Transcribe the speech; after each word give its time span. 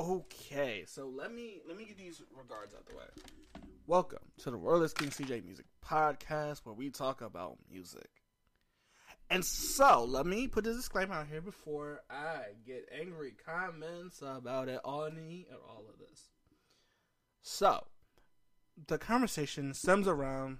Okay, 0.00 0.84
so 0.86 1.08
let 1.08 1.34
me 1.34 1.58
let 1.66 1.76
me 1.76 1.84
get 1.84 1.98
these 1.98 2.22
regards 2.36 2.72
out 2.72 2.86
the 2.86 2.94
way. 2.94 3.04
Welcome 3.88 4.20
to 4.38 4.50
the 4.52 4.56
Royalist 4.56 4.96
King 4.96 5.08
CJ 5.08 5.44
Music 5.44 5.66
Podcast, 5.84 6.60
where 6.62 6.72
we 6.72 6.90
talk 6.90 7.20
about 7.20 7.56
music. 7.68 8.08
And 9.28 9.44
so, 9.44 10.04
let 10.04 10.24
me 10.24 10.46
put 10.46 10.62
this 10.62 10.76
disclaimer 10.76 11.14
out 11.14 11.26
here 11.26 11.40
before 11.40 12.02
I 12.08 12.42
get 12.64 12.88
angry 12.96 13.34
comments 13.44 14.22
about 14.22 14.68
it 14.68 14.80
on 14.84 15.16
me 15.16 15.46
and 15.50 15.58
all 15.68 15.84
of 15.92 15.98
this. 15.98 16.28
So, 17.42 17.84
the 18.86 18.98
conversation 18.98 19.74
stems 19.74 20.06
around 20.06 20.58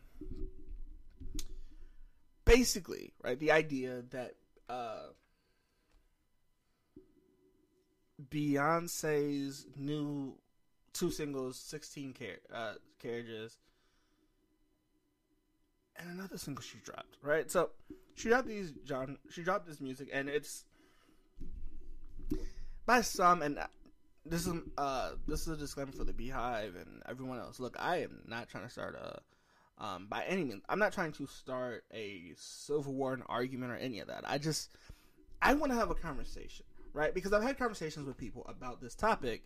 basically, 2.44 3.12
right, 3.22 3.38
the 3.38 3.52
idea 3.52 4.02
that 4.10 4.34
uh, 4.68 5.10
Beyonce's 8.30 9.66
new 9.76 10.34
two 10.92 11.10
singles, 11.10 11.58
16 11.58 12.14
car- 12.14 12.26
uh, 12.52 12.74
carriages, 13.00 13.56
and 15.96 16.10
another 16.10 16.38
single 16.38 16.62
she 16.62 16.78
dropped, 16.78 17.16
right? 17.22 17.50
So 17.50 17.70
she 18.14 18.28
dropped 18.28 18.48
these 18.48 18.72
John 18.84 19.18
she 19.30 19.42
dropped 19.42 19.66
this 19.66 19.80
music 19.80 20.08
and 20.12 20.28
it's 20.28 20.64
by 22.86 23.00
some 23.00 23.42
and 23.42 23.58
this 24.26 24.46
is 24.46 24.54
uh 24.76 25.12
this 25.26 25.42
is 25.42 25.48
a 25.48 25.56
disclaimer 25.56 25.92
for 25.92 26.04
the 26.04 26.12
BeyHive 26.12 26.80
and 26.80 27.02
everyone 27.08 27.38
else. 27.38 27.60
Look, 27.60 27.76
I 27.78 27.98
am 27.98 28.22
not 28.26 28.48
trying 28.48 28.64
to 28.64 28.70
start 28.70 28.96
a 28.96 29.20
um 29.82 30.06
by 30.08 30.24
any 30.24 30.44
means. 30.44 30.62
I'm 30.68 30.78
not 30.78 30.92
trying 30.92 31.12
to 31.12 31.26
start 31.26 31.84
a 31.92 32.32
civil 32.36 32.92
war 32.92 33.14
an 33.14 33.22
argument 33.28 33.72
or 33.72 33.76
any 33.76 34.00
of 34.00 34.08
that. 34.08 34.24
I 34.26 34.38
just 34.38 34.70
I 35.40 35.54
want 35.54 35.72
to 35.72 35.78
have 35.78 35.90
a 35.90 35.94
conversation 35.94 36.66
right? 36.92 37.14
Because 37.14 37.32
I've 37.32 37.42
had 37.42 37.58
conversations 37.58 38.06
with 38.06 38.16
people 38.16 38.44
about 38.48 38.80
this 38.80 38.94
topic, 38.94 39.42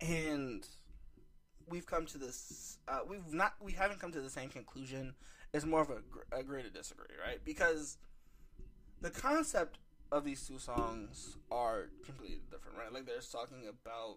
and 0.00 0.66
we've 1.68 1.86
come 1.86 2.06
to 2.06 2.18
this. 2.18 2.78
Uh, 2.88 3.00
we've 3.08 3.32
not. 3.32 3.54
We 3.60 3.72
haven't 3.72 4.00
come 4.00 4.12
to 4.12 4.20
the 4.20 4.30
same 4.30 4.48
conclusion. 4.48 5.14
It's 5.52 5.64
more 5.64 5.82
of 5.82 5.90
a 5.90 6.36
agree 6.36 6.62
to 6.62 6.70
disagree, 6.70 7.14
right? 7.24 7.44
Because 7.44 7.98
the 9.00 9.10
concept 9.10 9.78
of 10.10 10.24
these 10.24 10.46
two 10.46 10.58
songs 10.58 11.36
are 11.50 11.90
completely 12.04 12.40
different, 12.50 12.78
right? 12.78 12.92
Like 12.92 13.06
they're 13.06 13.20
talking 13.20 13.68
about. 13.68 14.16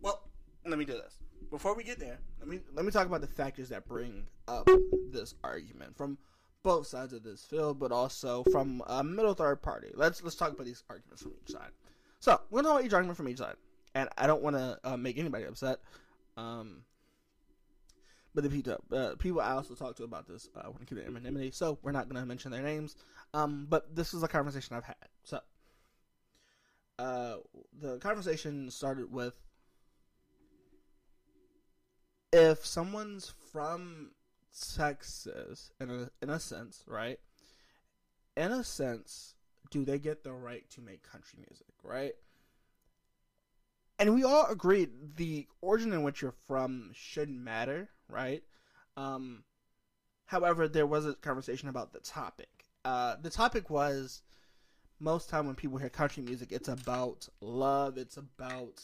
Well, 0.00 0.28
let 0.66 0.78
me 0.78 0.84
do 0.84 0.92
this 0.92 1.18
before 1.50 1.74
we 1.74 1.84
get 1.84 1.98
there. 1.98 2.18
Let 2.40 2.48
me 2.48 2.60
let 2.74 2.84
me 2.84 2.90
talk 2.90 3.06
about 3.06 3.20
the 3.20 3.26
factors 3.26 3.68
that 3.70 3.86
bring 3.86 4.26
up 4.48 4.68
this 5.10 5.34
argument 5.42 5.96
from 5.96 6.18
both 6.64 6.86
sides 6.86 7.12
of 7.12 7.22
this 7.22 7.44
field, 7.44 7.78
but 7.78 7.92
also 7.92 8.42
from 8.50 8.82
a 8.88 9.04
middle 9.04 9.34
third 9.34 9.62
party. 9.62 9.92
Let's 9.94 10.22
let's 10.24 10.34
talk 10.34 10.52
about 10.52 10.66
these 10.66 10.82
arguments 10.90 11.22
from 11.22 11.32
each 11.40 11.52
side. 11.52 11.70
So 12.18 12.40
we're 12.50 12.62
gonna 12.62 12.68
talk 12.68 12.78
about 12.78 12.86
each 12.86 12.94
argument 12.94 13.16
from 13.16 13.28
each 13.28 13.38
side, 13.38 13.54
and 13.94 14.08
I 14.18 14.26
don't 14.26 14.42
want 14.42 14.56
to 14.56 14.78
uh, 14.82 14.96
make 14.96 15.18
anybody 15.18 15.44
upset. 15.44 15.78
Um, 16.36 16.82
but 18.34 18.42
the 18.42 18.50
people, 18.50 18.76
uh, 18.90 19.14
people 19.16 19.40
I 19.40 19.52
also 19.52 19.74
talked 19.74 19.98
to 19.98 20.04
about 20.04 20.26
this 20.26 20.48
uh, 20.56 20.62
want 20.64 20.80
to 20.80 20.86
keep 20.86 20.98
it 20.98 21.06
anonymity, 21.06 21.52
so 21.52 21.78
we're 21.82 21.92
not 21.92 22.08
gonna 22.08 22.26
mention 22.26 22.50
their 22.50 22.62
names. 22.62 22.96
Um, 23.34 23.66
but 23.68 23.94
this 23.94 24.14
is 24.14 24.22
a 24.22 24.28
conversation 24.28 24.74
I've 24.74 24.84
had. 24.84 24.96
So, 25.22 25.40
uh, 26.98 27.36
the 27.78 27.98
conversation 27.98 28.70
started 28.70 29.12
with 29.12 29.34
if 32.32 32.64
someone's 32.66 33.32
from 33.52 34.10
Texas 34.54 35.72
in 35.80 35.90
a 35.90 36.10
in 36.22 36.30
a 36.30 36.38
sense, 36.38 36.84
right? 36.86 37.18
In 38.36 38.52
a 38.52 38.64
sense, 38.64 39.34
do 39.70 39.84
they 39.84 39.98
get 39.98 40.24
the 40.24 40.32
right 40.32 40.68
to 40.70 40.80
make 40.80 41.02
country 41.02 41.38
music, 41.48 41.74
right? 41.82 42.14
And 43.98 44.14
we 44.14 44.24
all 44.24 44.46
agreed 44.46 44.90
the 45.16 45.46
origin 45.60 45.92
in 45.92 46.02
which 46.02 46.20
you're 46.22 46.34
from 46.46 46.90
shouldn't 46.94 47.38
matter, 47.38 47.90
right? 48.08 48.42
Um, 48.96 49.44
however, 50.26 50.66
there 50.66 50.86
was 50.86 51.06
a 51.06 51.14
conversation 51.14 51.68
about 51.68 51.92
the 51.92 52.00
topic. 52.00 52.66
Uh, 52.84 53.16
the 53.22 53.30
topic 53.30 53.70
was 53.70 54.22
most 54.98 55.28
time 55.28 55.46
when 55.46 55.54
people 55.54 55.78
hear 55.78 55.88
country 55.88 56.22
music, 56.22 56.50
it's 56.50 56.68
about 56.68 57.28
love, 57.40 57.98
it's 57.98 58.16
about 58.16 58.82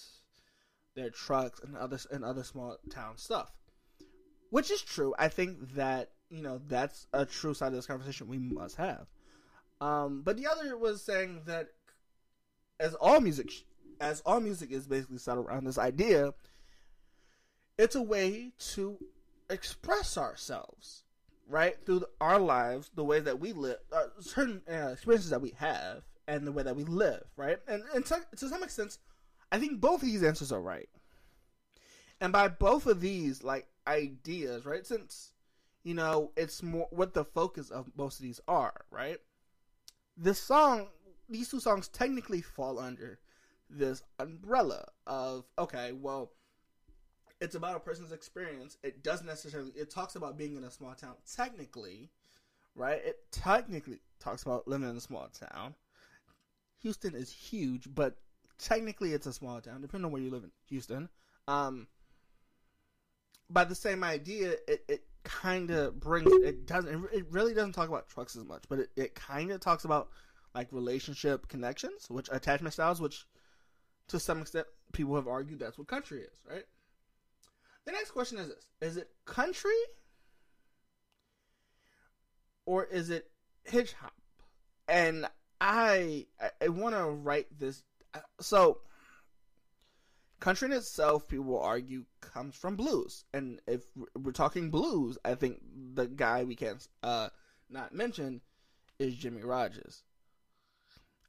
their 0.94 1.10
trucks 1.10 1.60
and 1.60 1.76
other 1.76 1.98
and 2.10 2.24
other 2.24 2.44
small 2.44 2.76
town 2.88 3.16
stuff 3.16 3.52
which 4.50 4.70
is 4.70 4.82
true. 4.82 5.14
I 5.18 5.28
think 5.28 5.74
that 5.74 6.10
you 6.28 6.42
know 6.42 6.60
that's 6.68 7.06
a 7.12 7.24
true 7.24 7.54
side 7.54 7.68
of 7.68 7.74
this 7.74 7.86
conversation 7.86 8.28
we 8.28 8.38
must 8.38 8.76
have. 8.76 9.06
Um, 9.80 10.22
but 10.22 10.36
the 10.36 10.46
other 10.46 10.76
was 10.76 11.02
saying 11.02 11.42
that 11.46 11.68
as 12.78 12.94
all 12.94 13.20
music, 13.20 13.50
as 14.00 14.20
all 14.26 14.40
music 14.40 14.70
is 14.70 14.86
basically 14.86 15.18
set 15.18 15.38
around 15.38 15.66
this 15.66 15.78
idea, 15.78 16.34
it's 17.78 17.94
a 17.94 18.02
way 18.02 18.52
to 18.74 18.98
express 19.48 20.18
ourselves, 20.18 21.04
right, 21.48 21.76
through 21.84 22.04
our 22.20 22.38
lives, 22.38 22.90
the 22.94 23.04
way 23.04 23.20
that 23.20 23.40
we 23.40 23.52
live, 23.52 23.78
uh, 23.92 24.04
certain 24.20 24.62
uh, 24.70 24.90
experiences 24.92 25.30
that 25.30 25.40
we 25.40 25.54
have, 25.56 26.02
and 26.28 26.46
the 26.46 26.52
way 26.52 26.62
that 26.62 26.76
we 26.76 26.84
live, 26.84 27.22
right. 27.36 27.58
And, 27.66 27.82
and 27.94 28.04
to, 28.06 28.20
to 28.36 28.48
some 28.48 28.62
extent, 28.62 28.98
I 29.50 29.58
think 29.58 29.80
both 29.80 30.02
of 30.02 30.08
these 30.08 30.22
answers 30.22 30.52
are 30.52 30.60
right. 30.60 30.88
And 32.20 32.32
by 32.32 32.48
both 32.48 32.86
of 32.86 33.00
these, 33.00 33.42
like 33.42 33.66
ideas, 33.90 34.64
right? 34.64 34.86
Since 34.86 35.32
you 35.82 35.94
know 35.94 36.32
it's 36.36 36.62
more 36.62 36.88
what 36.90 37.14
the 37.14 37.24
focus 37.24 37.70
of 37.70 37.90
most 37.96 38.18
of 38.18 38.22
these 38.22 38.40
are, 38.48 38.74
right? 38.90 39.18
This 40.16 40.40
song, 40.40 40.88
these 41.28 41.48
two 41.50 41.60
songs 41.60 41.88
technically 41.88 42.42
fall 42.42 42.78
under 42.78 43.18
this 43.68 44.02
umbrella 44.18 44.86
of 45.06 45.44
okay, 45.58 45.92
well, 45.92 46.32
it's 47.40 47.54
about 47.54 47.76
a 47.76 47.80
person's 47.80 48.12
experience. 48.12 48.76
It 48.82 49.02
doesn't 49.02 49.26
necessarily. 49.26 49.72
It 49.72 49.90
talks 49.90 50.14
about 50.14 50.38
being 50.38 50.56
in 50.56 50.64
a 50.64 50.70
small 50.70 50.94
town. 50.94 51.14
Technically, 51.34 52.10
right? 52.74 53.00
It 53.04 53.18
technically 53.32 54.00
talks 54.20 54.42
about 54.42 54.68
living 54.68 54.88
in 54.88 54.96
a 54.96 55.00
small 55.00 55.28
town. 55.28 55.74
Houston 56.82 57.14
is 57.14 57.30
huge, 57.30 57.88
but 57.94 58.16
technically 58.58 59.12
it's 59.12 59.26
a 59.26 59.32
small 59.32 59.60
town, 59.60 59.80
depending 59.80 60.06
on 60.06 60.12
where 60.12 60.22
you 60.22 60.30
live 60.30 60.44
in 60.44 60.50
Houston. 60.68 61.08
Um, 61.48 61.88
by 63.50 63.64
the 63.64 63.74
same 63.74 64.04
idea, 64.04 64.54
it, 64.66 64.84
it 64.88 65.02
kind 65.22 65.70
of 65.70 66.00
brings 66.00 66.32
it 66.44 66.66
doesn't 66.66 67.08
it 67.12 67.26
really 67.30 67.52
doesn't 67.52 67.72
talk 67.72 67.88
about 67.88 68.08
trucks 68.08 68.36
as 68.36 68.44
much, 68.44 68.64
but 68.68 68.78
it, 68.78 68.90
it 68.96 69.14
kind 69.14 69.50
of 69.50 69.60
talks 69.60 69.84
about 69.84 70.08
like 70.54 70.68
relationship 70.72 71.48
connections, 71.48 72.08
which 72.08 72.28
attachment 72.32 72.72
styles, 72.72 73.00
which 73.00 73.26
to 74.08 74.18
some 74.18 74.40
extent 74.40 74.66
people 74.92 75.14
have 75.14 75.28
argued 75.28 75.60
that's 75.60 75.78
what 75.78 75.86
country 75.86 76.20
is, 76.20 76.40
right? 76.48 76.64
The 77.84 77.92
next 77.92 78.12
question 78.12 78.38
is 78.38 78.48
this: 78.48 78.66
Is 78.80 78.96
it 78.96 79.10
country 79.24 79.70
or 82.66 82.84
is 82.84 83.10
it 83.10 83.30
hitch 83.64 83.92
hop? 83.94 84.14
And 84.88 85.26
I 85.60 86.26
I, 86.40 86.50
I 86.62 86.68
want 86.68 86.94
to 86.94 87.04
write 87.04 87.46
this 87.58 87.82
uh, 88.14 88.20
so 88.40 88.78
country 90.40 90.66
in 90.66 90.72
itself, 90.72 91.28
people 91.28 91.44
will 91.44 91.60
argue, 91.60 92.04
comes 92.20 92.56
from 92.56 92.76
blues. 92.76 93.24
And 93.32 93.60
if 93.66 93.82
we're 94.16 94.32
talking 94.32 94.70
blues, 94.70 95.18
I 95.24 95.34
think 95.34 95.60
the 95.94 96.06
guy 96.06 96.44
we 96.44 96.56
can't 96.56 96.86
uh, 97.02 97.28
not 97.68 97.94
mention 97.94 98.40
is 98.98 99.14
Jimmy 99.14 99.42
Rogers. 99.42 100.02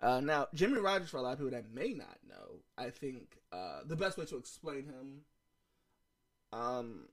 Uh, 0.02 0.20
now, 0.20 0.48
Jimmy 0.54 0.80
Rogers, 0.80 1.10
for 1.10 1.18
a 1.18 1.22
lot 1.22 1.34
of 1.34 1.40
people 1.40 1.52
that 1.52 1.72
may 1.72 1.94
not 1.94 2.18
know, 2.28 2.62
I 2.78 2.90
think 2.90 3.38
uh, 3.52 3.82
the 3.86 3.96
best 3.96 4.18
way 4.18 4.26
to 4.26 4.38
explain 4.38 4.86
him, 4.86 5.22
um, 6.52 7.08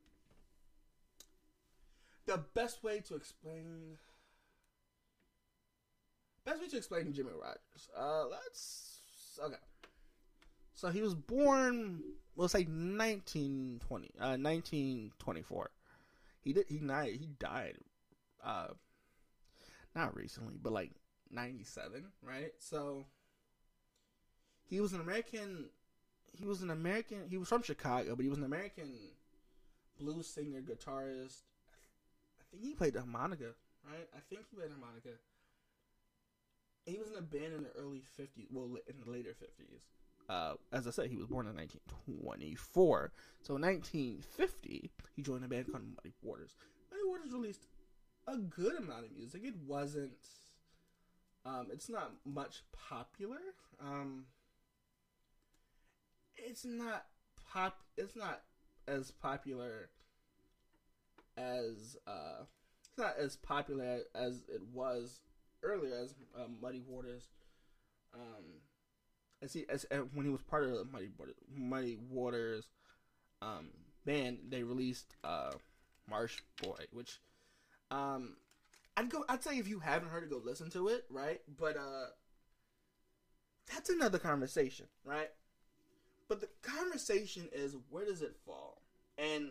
the 2.25 2.39
best 2.55 2.83
way 2.83 3.01
to 3.01 3.15
explain, 3.15 3.99
best 6.47 6.63
way 6.63 6.69
to 6.69 6.77
explain 6.79 7.13
Jimmy 7.13 7.31
Rogers. 7.39 7.89
Uh, 7.97 8.27
let's 8.27 9.01
okay. 9.45 9.57
So 10.79 10.91
he 10.91 11.03
was 11.03 11.17
born, 11.17 12.05
we'll 12.37 12.47
say 12.47 12.61
1920, 12.61 14.13
uh, 14.21 14.39
1924. 14.39 15.71
He 16.41 16.53
did, 16.53 16.67
he 16.69 16.79
died, 16.79 17.17
he 17.19 17.27
died, 17.41 17.79
uh, 18.45 18.69
not 19.97 20.17
recently, 20.17 20.55
but 20.63 20.73
like 20.73 20.93
97, 21.33 22.05
right? 22.23 22.53
So 22.61 23.07
he 24.67 24.81
was 24.81 24.93
an 24.93 25.01
American. 25.01 25.69
He 26.33 26.47
was 26.47 26.63
an 26.63 26.71
American. 26.71 27.25
He 27.29 27.39
was 27.39 27.49
from 27.49 27.65
Chicago, 27.65 28.15
but 28.15 28.23
he 28.23 28.29
was 28.29 28.39
an 28.39 28.45
American 28.45 28.93
blues 29.99 30.29
singer, 30.29 30.61
guitarist. 30.61 31.41
I 32.41 32.45
think 32.53 32.63
he 32.63 32.75
played 32.75 32.93
the 32.93 33.01
harmonica, 33.01 33.51
right? 33.85 34.09
I 34.15 34.21
think 34.29 34.43
he 34.49 34.57
played 34.57 34.71
harmonica. 34.71 35.19
He 36.87 36.99
was 36.99 37.11
in 37.11 37.19
a 37.19 37.23
band 37.23 37.53
in 37.53 37.65
the 37.65 37.73
early 37.77 38.05
'50s, 38.17 38.47
well, 38.53 38.77
in 38.87 39.01
the 39.05 39.11
later 39.11 39.31
'50s. 39.31 39.81
Uh, 40.29 40.55
as 40.73 40.87
I 40.87 40.91
said, 40.91 41.09
he 41.09 41.17
was 41.17 41.27
born 41.27 41.47
in 41.47 41.57
1924. 41.57 43.13
So 43.43 43.57
in 43.57 43.63
1950, 43.63 44.91
he 45.17 45.23
joined 45.23 45.45
a 45.45 45.49
band 45.49 45.67
called 45.71 45.85
Muddy 45.97 46.13
Waters. 46.23 46.55
Muddy 46.91 47.03
Waters 47.07 47.33
released 47.33 47.67
a 48.27 48.37
good 48.37 48.77
amount 48.77 49.07
of 49.07 49.17
music. 49.17 49.43
It 49.45 49.55
wasn't. 49.67 50.13
Um, 51.47 51.69
it's 51.73 51.89
not 51.89 52.13
much 52.27 52.63
popular. 52.73 53.39
Um, 53.81 54.25
it's 56.37 56.65
not 56.65 57.07
pop. 57.51 57.79
It's 57.97 58.17
not 58.17 58.43
as 58.87 59.11
popular 59.11 59.89
as 61.39 61.97
uh, 62.07 62.45
it's 62.81 62.99
not 62.99 63.15
as 63.19 63.37
popular 63.37 64.01
as 64.15 64.43
it 64.53 64.63
was 64.73 65.21
earlier 65.63 65.97
as 66.03 66.15
uh, 66.37 66.49
Muddy 66.61 66.83
Waters. 66.87 67.29
Um, 68.15 68.45
as 69.43 69.53
he 69.53 69.65
as 69.69 69.87
uh, 69.91 69.99
when 70.15 70.27
he 70.27 70.33
was 70.33 70.43
part 70.43 70.65
of 70.65 70.71
the 70.71 70.85
Muddy 70.85 71.11
Waters, 71.17 71.37
Muddy 71.55 71.99
Waters 72.11 72.69
um, 73.43 73.69
band, 74.05 74.39
they 74.49 74.63
released 74.63 75.15
uh, 75.25 75.53
Mannish 76.11 76.43
Boy, 76.63 76.85
which 76.93 77.21
um, 77.91 78.37
I'd 78.97 79.11
go. 79.11 79.25
I'd 79.29 79.43
say 79.43 79.59
if 79.59 79.69
you 79.69 79.79
haven't 79.81 80.09
heard 80.09 80.25
it, 80.25 80.31
go 80.31 80.41
listen 80.45 80.71
to 80.71 80.89
it, 80.89 81.05
right? 81.11 81.41
But 81.59 81.77
uh, 81.77 82.07
that's 83.73 83.91
another 83.91 84.19
conversation, 84.19 84.87
right? 85.05 85.31
But 86.29 86.41
the 86.41 86.49
conversation 86.63 87.49
is 87.53 87.77
where 87.91 88.05
does 88.05 88.23
it 88.23 88.37
fall? 88.45 88.83
And 89.17 89.51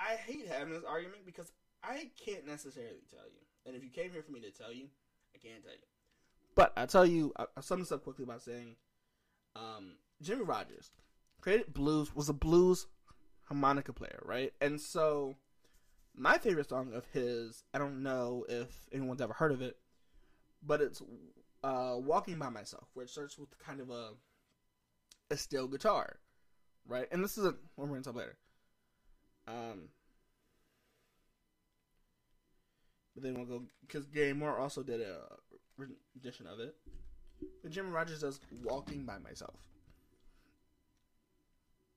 I 0.00 0.14
hate 0.14 0.48
having 0.48 0.72
this 0.72 0.84
argument 0.84 1.26
because 1.26 1.52
I 1.82 2.10
can't 2.24 2.46
necessarily 2.46 3.02
tell 3.10 3.26
you. 3.26 3.40
And 3.66 3.76
if 3.76 3.82
you 3.84 3.90
came 3.90 4.10
here 4.10 4.22
for 4.22 4.32
me 4.32 4.40
to 4.40 4.50
tell 4.50 4.72
you, 4.72 4.86
I 5.34 5.38
can't 5.38 5.62
tell 5.62 5.72
you. 5.72 5.91
But 6.54 6.72
I 6.76 6.86
tell 6.86 7.06
you, 7.06 7.32
I, 7.36 7.46
sum 7.60 7.80
this 7.80 7.92
up 7.92 8.04
quickly 8.04 8.24
by 8.24 8.38
saying, 8.38 8.76
um, 9.56 9.96
Jimmy 10.20 10.44
Rogers 10.44 10.90
created 11.40 11.72
blues 11.72 12.14
was 12.14 12.28
a 12.28 12.34
blues 12.34 12.86
harmonica 13.44 13.92
player, 13.92 14.20
right? 14.24 14.52
And 14.60 14.80
so, 14.80 15.36
my 16.14 16.38
favorite 16.38 16.68
song 16.68 16.92
of 16.94 17.06
his, 17.12 17.64
I 17.72 17.78
don't 17.78 18.02
know 18.02 18.44
if 18.48 18.68
anyone's 18.92 19.20
ever 19.20 19.32
heard 19.32 19.52
of 19.52 19.62
it, 19.62 19.76
but 20.62 20.80
it's 20.80 21.02
uh, 21.64 21.96
"Walking 21.96 22.38
by 22.38 22.50
Myself," 22.50 22.88
where 22.94 23.04
it 23.04 23.10
starts 23.10 23.38
with 23.38 23.58
kind 23.58 23.80
of 23.80 23.90
a 23.90 24.10
a 25.30 25.36
steel 25.36 25.66
guitar, 25.66 26.18
right? 26.86 27.08
And 27.10 27.24
this 27.24 27.38
is 27.38 27.44
a 27.44 27.54
we're 27.76 27.86
gonna 27.86 28.02
talk 28.02 28.16
later. 28.16 28.36
Um, 29.48 29.88
but 33.14 33.24
then 33.24 33.34
we'll 33.34 33.46
go 33.46 33.64
because 33.80 34.06
Gary 34.06 34.32
Moore 34.32 34.58
also 34.58 34.82
did 34.82 35.00
a 35.00 35.22
rendition 36.14 36.46
of 36.46 36.60
it. 36.60 36.74
But 37.62 37.72
Jim 37.72 37.92
Rogers 37.92 38.20
does 38.20 38.40
"Walking 38.62 39.04
by 39.04 39.18
Myself," 39.18 39.58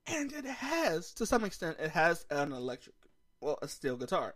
and 0.06 0.32
it 0.32 0.44
has, 0.44 1.12
to 1.14 1.26
some 1.26 1.44
extent, 1.44 1.76
it 1.78 1.90
has 1.90 2.26
an 2.30 2.52
electric, 2.52 2.94
well, 3.40 3.58
a 3.62 3.68
steel 3.68 3.96
guitar, 3.96 4.34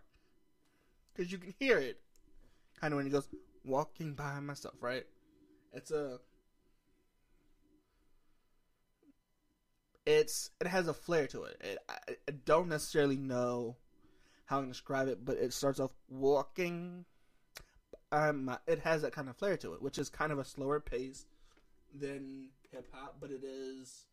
because 1.12 1.32
you 1.32 1.38
can 1.38 1.55
hear 1.58 1.79
it, 1.79 2.00
kind 2.81 2.93
of 2.93 2.97
when 2.97 3.06
he 3.06 3.12
goes 3.12 3.29
"Walking 3.64 4.14
by 4.14 4.38
Myself," 4.41 4.76
right? 4.81 5.06
It's 5.73 5.91
a 5.91 6.20
it's 10.06 10.50
it 10.61 10.67
has 10.67 10.88
a 10.88 10.94
flair 10.94 11.26
to 11.29 11.44
it. 11.44 11.56
it 11.61 11.79
I, 11.88 12.12
I, 12.29 12.32
don't 12.44 12.69
necessarily 12.69 13.17
know 13.17 13.76
how 14.47 14.61
to 14.61 14.67
describe 14.67 15.08
it, 15.08 15.25
but 15.25 15.37
it 15.37 15.52
starts 15.52 15.79
off 15.79 15.93
walking. 16.08 17.05
Um, 18.12 18.57
it 18.67 18.81
has 18.81 19.03
that 19.03 19.12
kind 19.12 19.29
of 19.29 19.37
flair 19.37 19.57
to 19.59 19.75
it, 19.75 19.83
which 19.83 19.99
is 19.99 20.09
kind 20.09 20.33
of 20.33 20.39
a 20.39 20.45
slower 20.45 20.81
pace 20.81 21.27
than 21.95 22.49
hip 22.71 22.89
hop, 22.93 23.17
but 23.21 23.31
it 23.31 23.45
is 23.45 24.07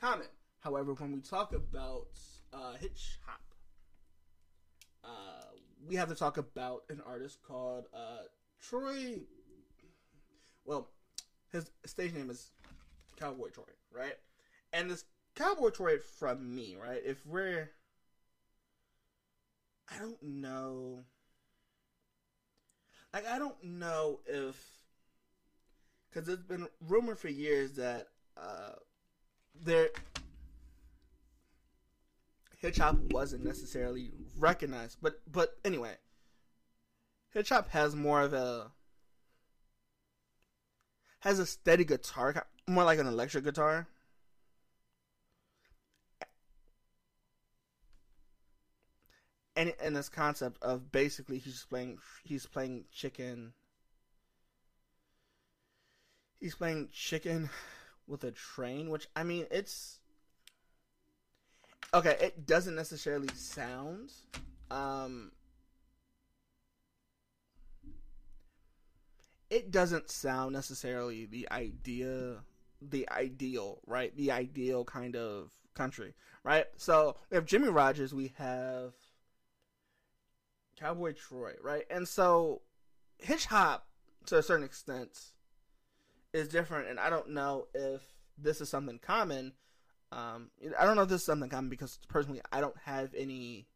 common. 0.00 0.26
However, 0.60 0.94
when 0.94 1.12
we 1.12 1.20
talk 1.20 1.52
about 1.52 2.06
uh, 2.52 2.74
hitch 2.80 3.18
hop, 3.26 3.40
uh, 5.04 5.44
we 5.86 5.96
have 5.96 6.08
to 6.08 6.14
talk 6.14 6.38
about 6.38 6.84
an 6.88 7.02
artist 7.06 7.38
called 7.46 7.84
uh, 7.94 8.24
Troy. 8.60 9.20
Well, 10.64 10.88
his 11.52 11.70
stage 11.84 12.14
name 12.14 12.30
is 12.30 12.50
Cowboy 13.18 13.48
Troy, 13.48 13.64
right? 13.92 14.16
And 14.72 14.90
this 14.90 15.04
Cowboy 15.34 15.70
Troy 15.70 15.98
from 15.98 16.54
me, 16.54 16.76
right? 16.80 17.02
If 17.04 17.24
we're. 17.26 17.70
I 19.90 19.98
don't 19.98 20.22
know. 20.22 21.04
Like, 23.14 23.28
I 23.28 23.38
don't 23.38 23.62
know 23.62 24.18
if. 24.26 24.60
Because 26.10 26.28
it's 26.28 26.42
been 26.42 26.66
rumored 26.80 27.18
for 27.18 27.28
years 27.28 27.74
that 27.74 28.08
uh, 28.36 28.72
there. 29.64 29.88
Hop 32.78 32.96
wasn't 33.12 33.44
necessarily 33.44 34.10
recognized, 34.38 34.96
but 35.02 35.20
but 35.30 35.58
anyway, 35.66 35.96
hitch 37.34 37.50
hop 37.50 37.68
has 37.68 37.94
more 37.94 38.22
of 38.22 38.32
a 38.32 38.70
has 41.18 41.38
a 41.38 41.44
steady 41.44 41.84
guitar, 41.84 42.46
more 42.66 42.84
like 42.84 42.98
an 42.98 43.06
electric 43.06 43.44
guitar, 43.44 43.86
and 49.56 49.72
and 49.82 49.94
this 49.96 50.08
concept 50.08 50.62
of 50.62 50.90
basically 50.92 51.38
he's 51.38 51.64
playing 51.64 51.98
he's 52.24 52.46
playing 52.46 52.84
chicken. 52.92 53.52
He's 56.40 56.54
playing 56.54 56.88
chicken 56.92 57.48
with 58.06 58.24
a 58.24 58.30
train 58.30 58.90
which 58.90 59.08
i 59.16 59.22
mean 59.22 59.46
it's 59.50 60.00
okay 61.92 62.16
it 62.20 62.46
doesn't 62.46 62.74
necessarily 62.74 63.28
sound 63.34 64.12
um 64.70 65.32
it 69.50 69.70
doesn't 69.70 70.10
sound 70.10 70.52
necessarily 70.52 71.26
the 71.26 71.48
idea 71.50 72.36
the 72.82 73.08
ideal 73.10 73.78
right? 73.86 74.14
The 74.14 74.30
ideal 74.30 74.84
kind 74.84 75.16
of 75.16 75.50
country 75.74 76.14
right? 76.42 76.66
So 76.76 77.16
we 77.30 77.36
have 77.36 77.46
jimmy 77.46 77.68
rogers 77.68 78.12
we 78.12 78.34
have 78.36 78.92
Cowboy 80.78 81.12
Troy, 81.12 81.54
right? 81.62 81.84
And 81.90 82.06
so 82.06 82.62
Hitch 83.18 83.46
Hop, 83.46 83.86
to 84.26 84.38
a 84.38 84.42
certain 84.42 84.64
extent, 84.64 85.18
is 86.32 86.48
different, 86.48 86.88
and 86.88 86.98
I 86.98 87.10
don't 87.10 87.30
know 87.30 87.68
if 87.74 88.02
this 88.36 88.60
is 88.60 88.68
something 88.68 88.98
common. 88.98 89.52
Um, 90.12 90.50
I 90.78 90.84
don't 90.84 90.96
know 90.96 91.02
if 91.02 91.08
this 91.08 91.20
is 91.20 91.26
something 91.26 91.48
common 91.48 91.70
because 91.70 91.98
personally, 92.08 92.40
I 92.52 92.60
don't 92.60 92.76
have 92.84 93.14
any 93.14 93.66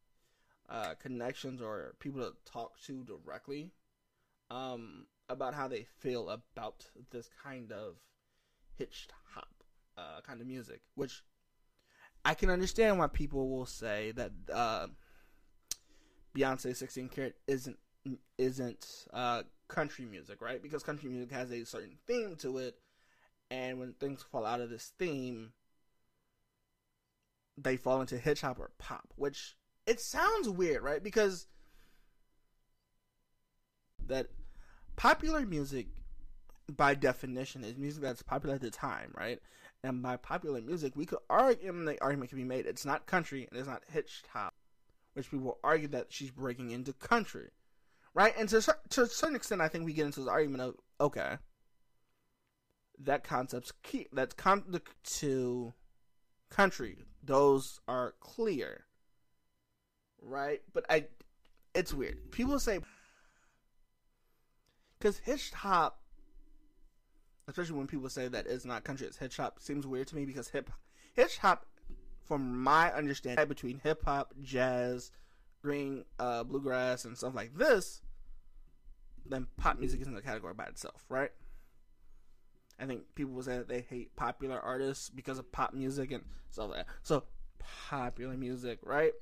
uh, 0.69 0.95
connections 1.01 1.63
or 1.63 1.95
people 2.01 2.21
to 2.21 2.35
talk 2.51 2.81
to 2.83 3.05
directly 3.05 3.73
um, 4.51 5.07
about 5.29 5.55
how 5.55 5.69
they 5.69 5.87
feel 5.99 6.29
about 6.29 6.87
this 7.11 7.29
kind 7.43 7.73
of 7.73 7.97
hitched 8.77 9.13
hop 9.35 9.49
uh, 9.97 10.21
kind 10.27 10.41
of 10.41 10.47
music, 10.47 10.81
which 10.95 11.23
I 12.25 12.35
can 12.35 12.51
understand 12.51 12.99
why 12.99 13.07
people 13.07 13.49
will 13.49 13.67
say 13.67 14.13
that. 14.13 14.33
Uh, 14.53 14.89
Beyonce 16.39 16.77
16 16.77 17.09
Karat 17.09 17.35
isn't 17.47 17.79
isn't 18.39 19.07
uh, 19.13 19.43
country 19.67 20.05
music, 20.05 20.41
right? 20.41 20.63
Because 20.63 20.83
country 20.83 21.11
music 21.11 21.33
has 21.33 21.51
a 21.51 21.65
certain 21.65 21.97
theme 22.07 22.37
to 22.37 22.59
it, 22.59 22.77
and 23.51 23.79
when 23.79 23.93
things 23.95 24.23
fall 24.23 24.47
out 24.47 24.61
of 24.61 24.71
this 24.71 24.93
theme, 24.99 25.53
they 27.57 27.77
fall 27.77 28.01
into 28.01 28.19
hitch 28.19 28.43
hop 28.43 28.61
or 28.61 28.71
pop, 28.79 29.13
which 29.17 29.57
it 29.87 30.01
sounds 30.01 30.49
weird, 30.49 30.83
right? 30.83 31.03
Because 31.03 31.49
that 34.07 34.29
popular 34.97 35.45
music, 35.45 35.89
by 36.75 36.95
definition, 36.95 37.65
is 37.65 37.77
music 37.77 38.03
that's 38.03 38.23
popular 38.23 38.55
at 38.55 38.61
the 38.61 38.71
time, 38.71 39.13
right? 39.19 39.41
And 39.83 40.03
by 40.03 40.17
popular 40.17 40.61
music, 40.61 40.95
we 40.95 41.05
could 41.05 41.19
argue, 41.29 41.69
and 41.69 41.87
the 41.87 42.01
argument 42.03 42.31
can 42.31 42.39
be 42.39 42.45
made, 42.45 42.67
it's 42.67 42.87
not 42.87 43.07
country 43.07 43.47
and 43.51 43.59
it's 43.59 43.69
not 43.69 43.83
hitch 43.91 44.23
hop 44.33 44.55
which 45.19 45.31
people 45.31 45.59
argue 45.63 45.89
that 45.89 46.07
she's 46.11 46.31
breaking 46.31 46.71
into 46.71 46.93
country, 46.93 47.51
right? 48.15 48.33
And 48.39 48.49
to, 48.49 48.61
to 48.91 49.03
a 49.03 49.07
certain 49.07 49.37
extent, 49.37 49.61
I 49.61 49.69
think 49.69 49.85
we 49.85 49.93
get 49.93 50.07
into 50.07 50.21
this 50.21 50.29
argument 50.29 50.63
of 50.63 50.75
okay, 51.01 51.37
that 53.01 53.25
concept's 53.25 53.73
key. 53.83 54.07
That's 54.13 54.35
con- 54.35 54.81
to 55.05 55.75
country. 56.51 56.99
Those 57.23 57.81
are 57.87 58.15
clear, 58.21 58.85
right? 60.23 60.61
But 60.73 60.87
I, 60.89 61.07
it's 61.75 61.93
weird. 61.93 62.31
People 62.31 62.59
say 62.59 62.81
because 64.99 65.19
hitch 65.19 65.51
hop 65.51 66.01
especially 67.49 67.77
when 67.77 67.87
people 67.87 68.09
say 68.09 68.29
that 68.29 68.47
it's 68.47 68.65
not 68.65 68.85
country, 68.85 69.07
it's 69.07 69.17
hip 69.17 69.33
hop, 69.35 69.59
seems 69.59 69.87
weird 69.87 70.07
to 70.07 70.17
me 70.17 70.25
because 70.25 70.49
hip 70.49 70.71
hip 71.15 71.31
hop, 71.41 71.67
from 72.29 72.63
my 72.63 72.93
understanding, 72.93 73.49
between 73.49 73.81
hip 73.83 74.05
hop, 74.05 74.35
jazz, 74.43 75.11
green, 75.63 76.05
uh, 76.19 76.45
bluegrass, 76.45 77.07
and 77.07 77.17
stuff 77.17 77.35
like 77.35 77.57
this, 77.57 78.03
then 79.27 79.47
pop 79.57 79.79
music 79.79 80.03
is 80.03 80.07
in 80.07 80.15
the 80.15 80.23
category 80.23 80.55
by 80.55 80.67
itself, 80.67 81.05
right? 81.09 81.31
I 82.79 82.85
think 82.85 83.03
people 83.15 83.33
will 83.33 83.43
say 83.43 83.57
that 83.57 83.69
they 83.69 83.81
hate 83.81 84.15
popular 84.15 84.61
artists 84.61 85.09
because 85.09 85.39
of 85.39 85.51
pop 85.51 85.73
music 85.73 86.13
and 86.13 86.23
stuff 86.51 86.69
like 86.71 86.87
that. 86.87 86.87
So 87.03 87.25
popular 87.59 88.37
music, 88.37 88.79
right? 88.83 89.13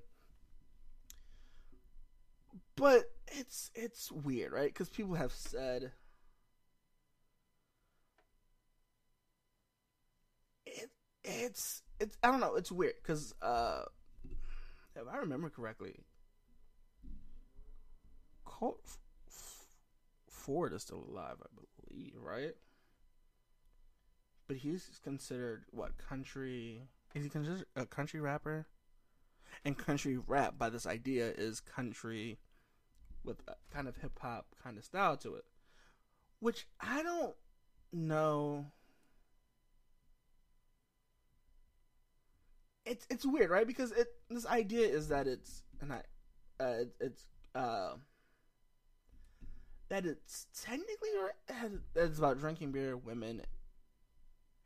But 2.74 3.04
it's 3.28 3.70
it's 3.74 4.12
weird, 4.12 4.52
right? 4.52 4.68
Because 4.68 4.90
people 4.90 5.14
have 5.14 5.32
said 5.32 5.92
it 10.66 10.90
it's 11.24 11.82
it's 12.00 12.16
I 12.22 12.30
don't 12.30 12.40
know, 12.40 12.54
it's 12.54 12.72
weird 12.72 12.94
because 13.02 13.34
uh, 13.42 13.82
if 14.94 15.02
I 15.10 15.18
remember 15.18 15.50
correctly, 15.50 15.94
Colt 18.44 18.80
Ford 20.28 20.72
is 20.72 20.82
still 20.82 21.04
alive, 21.10 21.36
I 21.42 21.48
believe, 21.88 22.14
right? 22.22 22.54
But 24.46 24.58
he's 24.58 25.00
considered 25.02 25.64
what 25.70 25.98
country? 25.98 26.82
Is 27.14 27.24
he 27.24 27.30
considered 27.30 27.66
a 27.74 27.86
country 27.86 28.20
rapper? 28.20 28.66
And 29.64 29.76
country 29.76 30.18
rap, 30.18 30.58
by 30.58 30.68
this 30.70 30.86
idea, 30.86 31.32
is 31.36 31.60
country 31.60 32.38
with 33.24 33.40
kind 33.72 33.88
of 33.88 33.96
hip 33.96 34.18
hop 34.20 34.46
kind 34.62 34.78
of 34.78 34.84
style 34.84 35.16
to 35.18 35.34
it, 35.34 35.44
which 36.40 36.66
I 36.80 37.02
don't 37.02 37.34
know. 37.92 38.66
It's 42.86 43.06
it's 43.10 43.26
weird, 43.26 43.50
right? 43.50 43.66
Because 43.66 43.90
it 43.92 44.06
this 44.30 44.46
idea 44.46 44.86
is 44.86 45.08
that 45.08 45.26
it's 45.26 45.64
and 45.80 45.92
I, 45.92 46.02
uh, 46.60 46.84
it's 47.00 47.26
uh 47.54 47.94
that 49.88 50.06
it's 50.06 50.46
technically 50.62 51.08
it's 51.94 52.18
about 52.18 52.38
drinking 52.38 52.72
beer, 52.72 52.96
women, 52.96 53.42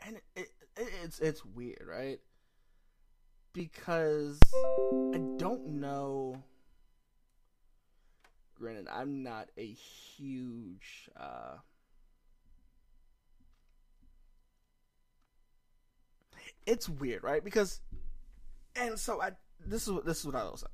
and 0.04 0.16
it, 0.36 0.48
it, 0.76 0.88
it's 1.02 1.18
it's 1.18 1.44
weird, 1.44 1.86
right? 1.88 2.20
Because 3.54 4.38
I 5.14 5.18
don't 5.38 5.66
know. 5.66 6.42
Granted, 8.54 8.88
I'm 8.92 9.22
not 9.22 9.48
a 9.56 9.66
huge. 9.66 11.08
Uh, 11.16 11.56
it's 16.66 16.88
weird, 16.88 17.22
right? 17.22 17.42
Because, 17.42 17.80
and 18.80 18.98
so 18.98 19.20
I. 19.20 19.32
This 19.64 19.86
is 19.86 19.92
what 19.92 20.04
this 20.04 20.20
is 20.20 20.26
what 20.26 20.34
I 20.34 20.44
will 20.44 20.56
say. 20.56 20.66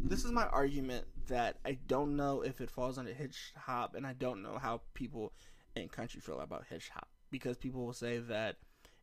This 0.00 0.24
is 0.24 0.32
my 0.32 0.46
argument 0.46 1.06
that 1.28 1.56
I 1.64 1.78
don't 1.86 2.16
know 2.16 2.42
if 2.42 2.60
it 2.60 2.70
falls 2.70 2.98
under 2.98 3.12
hip 3.12 3.32
hop, 3.56 3.94
and 3.94 4.06
I 4.06 4.12
don't 4.12 4.42
know 4.42 4.58
how 4.58 4.82
people 4.94 5.32
in 5.76 5.88
country 5.88 6.20
feel 6.20 6.40
about 6.40 6.64
hip 6.68 6.82
hop 6.92 7.08
because 7.30 7.56
people 7.56 7.84
will 7.84 7.92
say 7.92 8.18
that 8.18 8.56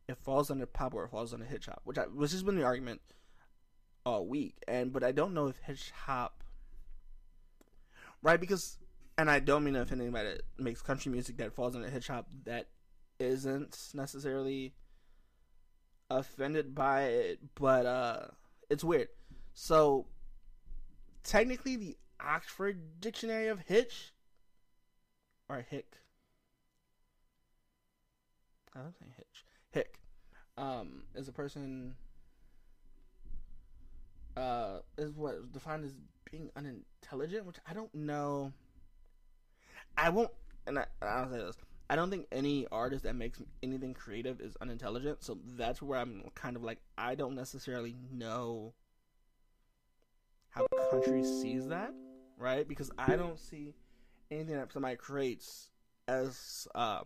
it 0.08 0.16
falls 0.18 0.50
under 0.50 0.66
pop 0.66 0.94
or 0.94 1.04
it 1.04 1.10
falls 1.10 1.32
under 1.32 1.46
hip 1.46 1.64
hop, 1.64 1.80
which 1.84 1.98
I, 1.98 2.02
which 2.02 2.32
has 2.32 2.42
been 2.42 2.56
the 2.56 2.64
argument 2.64 3.00
all 4.04 4.26
week. 4.26 4.62
And 4.68 4.92
but 4.92 5.02
I 5.02 5.12
don't 5.12 5.34
know 5.34 5.48
if 5.48 5.56
hip 5.58 5.78
hop, 5.94 6.44
right? 8.22 8.40
Because 8.40 8.78
and 9.18 9.30
I 9.30 9.40
don't 9.40 9.64
mean 9.64 9.74
to 9.74 9.82
offend 9.82 10.00
anybody 10.00 10.28
that 10.28 10.42
makes 10.58 10.82
country 10.82 11.10
music 11.12 11.36
that 11.38 11.52
falls 11.52 11.74
under 11.74 11.88
hip 11.88 12.04
hop 12.06 12.28
that 12.44 12.68
isn't 13.18 13.90
necessarily 13.94 14.74
offended 16.18 16.74
by 16.74 17.02
it, 17.04 17.40
but 17.54 17.86
uh, 17.86 18.26
it's 18.70 18.84
weird. 18.84 19.08
So 19.54 20.06
technically 21.22 21.76
the 21.76 21.96
Oxford 22.20 23.00
Dictionary 23.00 23.48
of 23.48 23.60
Hitch 23.60 24.12
or 25.48 25.64
Hick. 25.68 25.96
I 28.74 28.80
don't 28.80 28.96
think 28.96 29.12
Hitch. 29.16 29.44
Hick 29.70 29.98
um, 30.56 31.02
is 31.14 31.28
a 31.28 31.32
person 31.32 31.94
uh, 34.36 34.78
is 34.96 35.12
what 35.12 35.52
defined 35.52 35.84
as 35.84 35.92
being 36.30 36.50
unintelligent, 36.56 37.46
which 37.46 37.58
I 37.68 37.74
don't 37.74 37.94
know. 37.94 38.52
I 39.96 40.08
won't, 40.08 40.30
and 40.66 40.78
I, 40.78 40.86
I'll 41.02 41.30
say 41.30 41.38
this: 41.38 41.56
I 41.90 41.96
don't 41.96 42.10
think 42.10 42.26
any 42.32 42.66
artist 42.72 43.04
that 43.04 43.14
makes 43.14 43.40
anything 43.62 43.94
creative 43.94 44.40
is 44.40 44.56
unintelligent. 44.60 45.22
So 45.22 45.38
that's 45.56 45.82
where 45.82 45.98
I'm 45.98 46.24
kind 46.34 46.56
of 46.56 46.62
like, 46.62 46.78
I 46.96 47.14
don't 47.14 47.34
necessarily 47.34 47.96
know 48.10 48.74
how 50.50 50.66
country 50.90 51.22
sees 51.22 51.68
that, 51.68 51.92
right? 52.38 52.66
Because 52.66 52.90
I 52.98 53.16
don't 53.16 53.38
see 53.38 53.74
anything 54.30 54.56
that 54.56 54.72
somebody 54.72 54.96
creates 54.96 55.70
as 56.08 56.66
uh, 56.74 57.00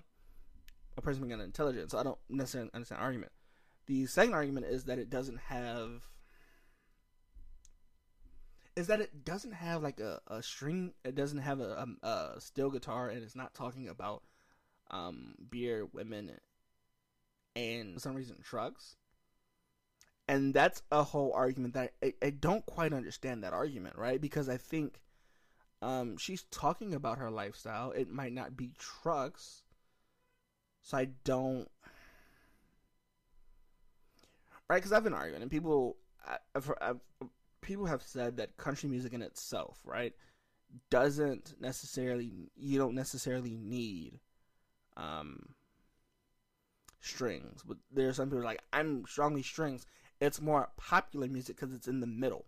a 0.96 1.00
person 1.00 1.22
being 1.22 1.34
unintelligent. 1.34 1.90
So 1.90 1.98
I 1.98 2.02
don't 2.02 2.18
necessarily 2.28 2.70
understand 2.74 3.00
argument. 3.00 3.32
The 3.86 4.06
second 4.06 4.34
argument 4.34 4.66
is 4.66 4.84
that 4.84 4.98
it 4.98 5.10
doesn't 5.10 5.38
have 5.38 6.08
is 8.74 8.88
that 8.88 9.00
it 9.00 9.24
doesn't 9.24 9.52
have 9.52 9.82
like 9.82 10.00
a, 10.00 10.20
a 10.26 10.42
string 10.42 10.92
it 11.02 11.14
doesn't 11.14 11.38
have 11.38 11.60
a, 11.60 11.86
a, 12.02 12.06
a 12.06 12.40
steel 12.40 12.68
guitar 12.68 13.08
and 13.08 13.22
it's 13.22 13.34
not 13.34 13.54
talking 13.54 13.88
about 13.88 14.22
um, 14.90 15.34
beer 15.50 15.86
women 15.92 16.32
and 17.54 17.94
for 17.94 18.00
some 18.00 18.14
reason 18.14 18.36
trucks 18.42 18.96
and 20.28 20.52
that's 20.52 20.82
a 20.90 21.02
whole 21.02 21.32
argument 21.34 21.74
that 21.74 21.92
I, 22.02 22.14
I 22.22 22.30
don't 22.30 22.66
quite 22.66 22.92
understand 22.92 23.44
that 23.44 23.52
argument, 23.52 23.96
right? 23.96 24.20
Because 24.20 24.48
I 24.48 24.56
think 24.56 25.00
um, 25.82 26.16
she's 26.16 26.42
talking 26.50 26.94
about 26.94 27.18
her 27.18 27.30
lifestyle. 27.30 27.92
It 27.92 28.10
might 28.10 28.32
not 28.32 28.56
be 28.56 28.72
trucks, 28.78 29.62
so 30.82 30.98
I 30.98 31.08
don't. 31.24 31.68
Right, 34.68 34.78
because 34.78 34.92
I've 34.92 35.04
been 35.04 35.14
arguing, 35.14 35.42
and 35.42 35.50
people, 35.50 35.96
I've, 36.56 36.72
I've, 36.80 37.00
people 37.60 37.86
have 37.86 38.02
said 38.02 38.38
that 38.38 38.56
country 38.56 38.88
music 38.88 39.12
in 39.12 39.22
itself, 39.22 39.78
right, 39.84 40.12
doesn't 40.90 41.54
necessarily 41.60 42.50
you 42.56 42.78
don't 42.78 42.96
necessarily 42.96 43.54
need 43.54 44.18
um 44.96 45.54
strings 47.00 47.62
but 47.62 47.76
there 47.92 48.08
are 48.08 48.12
some 48.12 48.28
people 48.28 48.44
like 48.44 48.62
i'm 48.72 49.04
strongly 49.06 49.42
strings 49.42 49.86
it's 50.20 50.40
more 50.40 50.70
popular 50.76 51.28
music 51.28 51.56
because 51.56 51.74
it's 51.74 51.88
in 51.88 52.00
the 52.00 52.06
middle, 52.06 52.46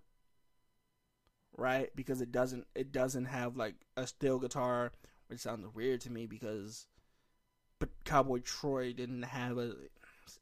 right? 1.57 1.91
Because 1.95 2.21
it 2.21 2.33
doesn't 2.33 2.67
it 2.75 2.93
doesn't 2.93 3.27
have 3.27 3.57
like 3.57 3.75
a 3.97 4.07
steel 4.07 4.39
guitar, 4.39 4.93
which 5.29 5.41
sounds 5.41 5.67
weird 5.75 6.01
to 6.03 6.13
me 6.13 6.27
because, 6.27 6.87
but 7.79 7.91
Cowboy 8.05 8.41
Troy 8.41 8.93
didn't 8.93 9.25
have 9.25 9.59
a 9.59 9.75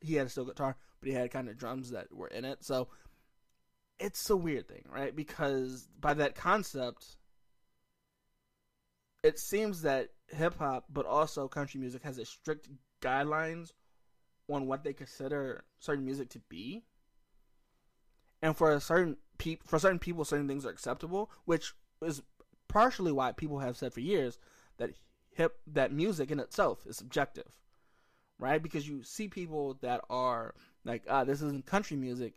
he 0.00 0.14
had 0.14 0.26
a 0.26 0.30
steel 0.30 0.44
guitar, 0.44 0.76
but 1.00 1.08
he 1.08 1.14
had 1.14 1.30
kind 1.30 1.48
of 1.48 1.58
drums 1.58 1.90
that 1.90 2.12
were 2.14 2.28
in 2.28 2.44
it. 2.44 2.64
So 2.64 2.88
it's 3.98 4.28
a 4.30 4.36
weird 4.36 4.68
thing, 4.68 4.84
right? 4.92 5.14
Because 5.14 5.88
by 6.00 6.14
that 6.14 6.34
concept, 6.34 7.16
it 9.25 9.38
seems 9.38 9.82
that 9.82 10.10
hip 10.28 10.59
hop, 10.59 10.85
but 10.92 11.06
also 11.06 11.49
country 11.49 11.80
music, 11.80 12.02
has 12.02 12.18
a 12.18 12.25
strict 12.25 12.68
guidelines 13.00 13.73
on 14.49 14.66
what 14.66 14.85
they 14.85 14.92
consider 14.92 15.64
certain 15.78 16.04
music 16.04 16.28
to 16.30 16.38
be 16.49 16.85
and 18.42 18.56
for 18.56 18.73
a 18.73 18.80
certain 18.80 19.16
pe- 19.38 19.59
for 19.64 19.78
certain 19.78 19.99
people, 19.99 20.25
certain 20.25 20.49
things 20.49 20.66
are 20.66 20.71
acceptable, 20.71 21.30
which 21.45 21.73
is 22.02 22.23
partially 22.68 23.12
why 23.12 23.33
people 23.33 23.61
have 23.61 23.76
said 23.76 23.92
for 23.92 24.00
years 24.00 24.38
that 24.78 24.90
hip 25.30 25.59
that 25.66 25.92
music 25.92 26.30
in 26.30 26.40
itself 26.40 26.87
is 26.87 26.97
subjective, 26.97 27.50
right? 28.38 28.62
Because 28.62 28.88
you 28.88 29.02
see 29.02 29.28
people 29.28 29.78
that 29.80 30.00
are 30.11 30.54
like, 30.85 31.04
ah, 31.09 31.25
this 31.25 31.42
isn't 31.42 31.66
country 31.66 31.97
music, 31.97 32.35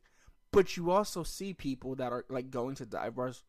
but 0.51 0.77
you 0.77 0.91
also 0.91 1.24
see 1.24 1.53
people 1.53 1.96
that 1.96 2.12
are 2.12 2.25
like 2.29 2.50
going 2.50 2.75
to 2.75 2.86
dive 2.86 3.15
bars, 3.15 3.43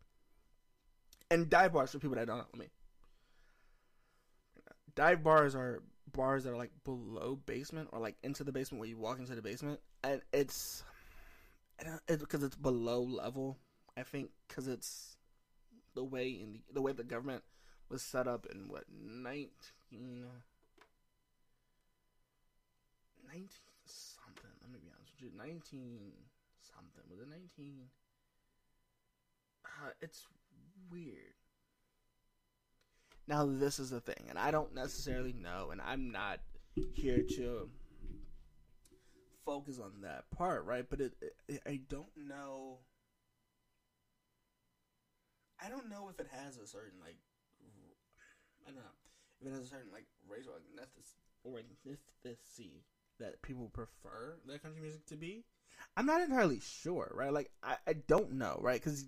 and 1.31 1.49
dive 1.49 1.73
bars 1.73 1.93
for 1.93 1.99
people 1.99 2.17
that 2.17 2.27
don't 2.27 2.39
know 2.39 2.59
me. 2.59 2.69
Dive 4.95 5.23
bars 5.23 5.55
are 5.55 5.83
bars 6.13 6.45
that 6.45 6.53
are 6.53 6.57
like 6.57 6.73
below 6.85 7.39
basement 7.47 7.89
or 7.93 8.01
like 8.01 8.17
into 8.23 8.45
the 8.45 8.53
basement 8.53 8.81
where 8.81 8.89
you 8.89 8.99
walk 8.99 9.19
into 9.19 9.35
the 9.35 9.43
basement, 9.43 9.81
and 10.03 10.21
it's 10.33 10.83
because 12.09 12.43
it's 12.43 12.57
below 12.57 13.03
level. 13.03 13.59
I 13.97 14.03
think 14.03 14.31
because 14.49 14.69
it's 14.69 15.17
the 15.95 16.05
way 16.05 16.29
in 16.29 16.53
the 16.53 16.61
the 16.73 16.83
way 16.83 16.93
the 16.93 17.05
government 17.05 17.43
was 17.89 18.03
set 18.03 18.29
up 18.29 18.47
in 18.51 18.69
what 18.69 18.85
19, 18.91 19.51
19 23.27 23.49
something. 23.85 24.51
Let 24.63 24.71
me 24.71 24.79
be 24.83 24.91
honest 24.95 25.13
with 25.15 25.23
you, 25.23 25.31
nineteen 25.37 26.13
something. 26.61 27.03
Was 27.11 27.21
it 27.21 27.29
nineteen? 27.29 27.91
Uh, 29.65 29.91
it's 30.01 30.27
weird. 30.91 31.40
Now 33.31 33.47
this 33.47 33.79
is 33.79 33.91
the 33.91 34.01
thing, 34.01 34.27
and 34.29 34.37
I 34.37 34.51
don't 34.51 34.75
necessarily 34.75 35.33
know, 35.33 35.69
and 35.71 35.81
I'm 35.81 36.11
not 36.11 36.41
here 36.97 37.23
to 37.37 37.71
focus 39.47 39.79
on 39.79 40.01
that 40.03 40.29
part, 40.37 40.65
right? 40.65 40.85
But 40.91 41.01
it, 41.01 41.15
it, 41.49 41.63
I 41.65 41.79
don't 41.89 42.11
know. 42.17 42.79
I 45.65 45.69
don't 45.69 45.89
know 45.89 46.09
if 46.13 46.19
it 46.19 46.27
has 46.33 46.57
a 46.57 46.67
certain 46.67 46.99
like, 47.01 47.19
I 48.67 48.73
don't 48.73 48.75
know 48.75 48.83
if 49.41 49.47
it 49.47 49.51
has 49.53 49.63
a 49.63 49.69
certain 49.69 49.93
like 49.93 50.07
racial 50.29 50.55
or 51.45 51.61
ethnicity 51.61 52.83
that 53.21 53.41
people 53.43 53.71
prefer 53.73 54.39
that 54.49 54.61
country 54.61 54.83
music 54.83 55.07
to 55.07 55.17
be. 55.17 55.45
I'm 55.97 56.07
not 56.07 56.21
entirely 56.21 56.59
sure, 56.59 57.13
right? 57.15 57.33
Like 57.33 57.53
I, 57.63 57.77
I 57.87 57.93
don't 57.93 58.33
know, 58.33 58.59
right? 58.61 58.83
Because 58.83 59.05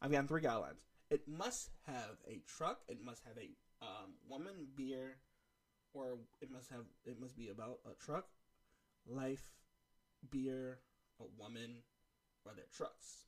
I've 0.00 0.10
got 0.10 0.26
three 0.28 0.40
guidelines. 0.40 0.80
It 1.12 1.28
must 1.28 1.68
have 1.86 2.16
a 2.26 2.40
truck. 2.46 2.80
It 2.88 3.04
must 3.04 3.22
have 3.24 3.36
a 3.36 3.50
um, 3.84 4.14
woman, 4.26 4.68
beer, 4.74 5.18
or 5.92 6.16
it 6.40 6.50
must 6.50 6.70
have 6.70 6.86
it 7.04 7.20
must 7.20 7.36
be 7.36 7.50
about 7.50 7.80
a 7.84 8.02
truck, 8.02 8.28
life, 9.06 9.52
beer, 10.30 10.78
a 11.20 11.24
woman, 11.38 11.82
or 12.46 12.52
their 12.54 12.64
trucks. 12.74 13.26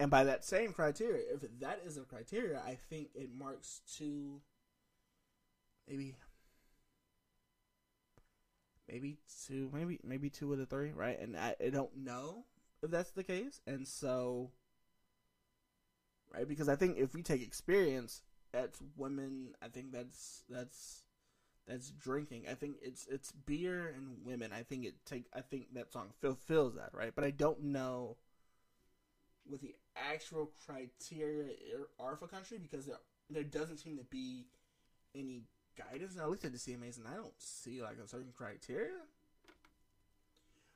And 0.00 0.10
by 0.10 0.24
that 0.24 0.44
same 0.44 0.72
criteria, 0.72 1.22
if 1.34 1.60
that 1.60 1.82
is 1.86 1.96
a 1.96 2.00
criteria, 2.00 2.60
I 2.66 2.78
think 2.90 3.10
it 3.14 3.32
marks 3.32 3.82
two, 3.96 4.40
maybe, 5.88 6.16
maybe 8.88 9.18
two, 9.46 9.70
maybe 9.72 10.00
maybe 10.02 10.30
two 10.30 10.52
of 10.52 10.58
the 10.58 10.66
three, 10.66 10.90
right? 10.90 11.20
And 11.20 11.36
I, 11.36 11.54
I 11.64 11.68
don't 11.68 11.96
know 11.96 12.44
if 12.82 12.90
that's 12.90 13.12
the 13.12 13.22
case, 13.22 13.60
and 13.68 13.86
so, 13.86 14.50
right? 16.34 16.48
Because 16.48 16.68
I 16.68 16.76
think 16.76 16.98
if 16.98 17.14
we 17.14 17.22
take 17.22 17.42
experience, 17.42 18.22
that's 18.52 18.80
women. 18.96 19.54
I 19.62 19.68
think 19.68 19.92
that's 19.92 20.42
that's 20.48 21.02
that's 21.66 21.90
drinking. 21.90 22.44
I 22.50 22.54
think 22.54 22.76
it's 22.82 23.06
it's 23.10 23.32
beer 23.32 23.92
and 23.94 24.18
women. 24.24 24.52
I 24.52 24.62
think 24.62 24.84
it 24.84 24.94
take. 25.06 25.24
I 25.34 25.40
think 25.40 25.74
that 25.74 25.92
song 25.92 26.10
fulfills 26.20 26.74
that, 26.74 26.90
right? 26.92 27.12
But 27.14 27.24
I 27.24 27.30
don't 27.30 27.62
know 27.64 28.16
what 29.46 29.60
the 29.60 29.74
actual 29.96 30.50
criteria 30.66 31.52
are 31.98 32.16
for 32.16 32.26
country 32.26 32.58
because 32.58 32.86
there 32.86 32.96
there 33.30 33.44
doesn't 33.44 33.78
seem 33.78 33.96
to 33.96 34.04
be 34.04 34.46
any 35.14 35.42
guidance. 35.76 36.16
I 36.20 36.26
looked 36.26 36.44
at 36.44 36.52
the 36.52 36.58
CMAs 36.58 36.98
and 36.98 37.08
I 37.08 37.16
don't 37.16 37.32
see 37.38 37.82
like 37.82 37.98
a 38.02 38.08
certain 38.08 38.32
criteria, 38.36 38.92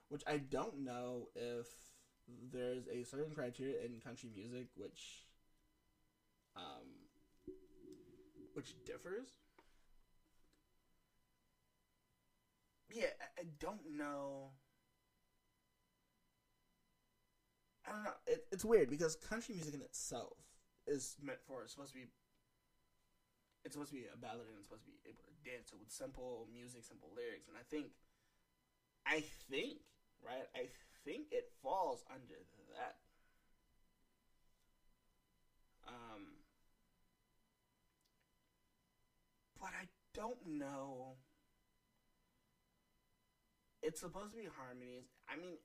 which 0.09 0.23
I 0.27 0.39
don't 0.39 0.85
know 0.85 1.29
if 1.35 1.67
there's 2.53 2.87
a 2.89 3.05
certain 3.05 3.35
criteria 3.35 3.77
in 3.85 4.01
country 4.01 4.31
music 4.35 4.67
which 4.77 5.28
um 6.59 6.89
which 8.55 8.75
differs. 8.85 9.39
Yeah, 12.91 13.15
I, 13.39 13.45
don't 13.61 13.97
know. 13.97 14.51
I 17.87 17.93
don't 17.93 18.03
know. 18.05 18.19
It, 18.27 18.47
it's 18.51 18.65
weird 18.65 18.91
because 18.91 19.15
country 19.15 19.55
music 19.55 19.75
in 19.75 19.83
itself 19.83 20.37
is 20.87 21.17
meant 21.23 21.39
for 21.47 21.63
it's 21.63 21.73
supposed 21.73 21.93
to 21.93 21.99
be. 21.99 22.07
It's 23.65 23.75
supposed 23.75 23.93
to 23.93 23.99
be 23.99 24.07
a 24.13 24.17
ballad 24.17 24.49
and 24.49 24.57
it's 24.59 24.67
supposed 24.67 24.83
to 24.83 24.91
be 24.91 24.99
able 25.07 25.23
to 25.23 25.35
dance 25.45 25.71
with 25.71 25.91
simple 25.93 26.49
music, 26.51 26.83
simple 26.83 27.11
lyrics, 27.15 27.47
and 27.47 27.57
I 27.57 27.63
think, 27.69 27.93
I 29.07 29.23
think, 29.51 29.85
right? 30.25 30.49
I 30.57 30.67
think 31.05 31.29
it 31.31 31.53
falls 31.63 32.03
under 32.11 32.43
that. 32.75 32.97
Um, 35.87 36.39
but 39.61 39.71
I 39.71 39.87
don't 40.15 40.39
know 40.47 41.17
it's 43.83 44.01
supposed 44.01 44.33
to 44.33 44.39
be 44.39 44.49
harmonies. 44.59 45.07
I 45.29 45.37
mean, 45.37 45.57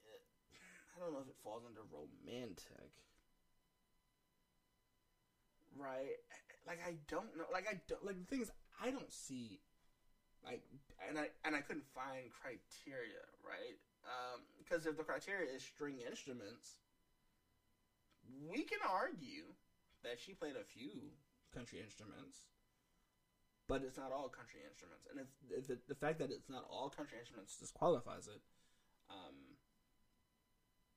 I 0.93 0.99
don't 0.99 1.13
know 1.13 1.19
if 1.19 1.29
it 1.29 1.39
falls 1.43 1.63
under 1.65 1.81
romantic. 1.89 2.93
Right? 5.75 6.21
Like 6.67 6.79
I 6.85 6.95
don't 7.09 7.35
know. 7.35 7.49
Like 7.51 7.65
I 7.69 7.81
don't 7.89 8.05
like 8.05 8.19
the 8.19 8.27
thing 8.29 8.41
is 8.41 8.51
I 8.81 8.91
don't 8.91 9.11
see 9.11 9.59
like 10.45 10.61
and 11.09 11.17
I 11.17 11.33
and 11.43 11.55
I 11.55 11.61
couldn't 11.61 11.89
find 11.95 12.29
criteria, 12.29 13.25
right? 13.41 13.75
Um 14.05 14.45
because 14.61 14.85
if 14.85 14.95
the 14.95 15.03
criteria 15.03 15.49
is 15.49 15.63
string 15.63 15.97
instruments, 16.05 16.77
we 18.47 18.63
can 18.63 18.79
argue 18.85 19.57
that 20.03 20.19
she 20.19 20.33
played 20.33 20.55
a 20.55 20.63
few 20.63 21.09
country 21.51 21.81
instruments 21.81 22.52
but 23.73 23.81
it's 23.81 23.97
not 23.97 24.11
all 24.11 24.29
country 24.29 24.59
instruments. 24.69 25.07
And 25.09 25.19
if, 25.19 25.67
it, 25.67 25.87
the 25.87 25.95
fact 25.95 26.19
that 26.19 26.29
it's 26.29 26.47
not 26.47 26.63
all 26.69 26.89
country 26.89 27.17
instruments 27.17 27.57
disqualifies 27.57 28.27
it, 28.27 28.39
um, 29.09 29.33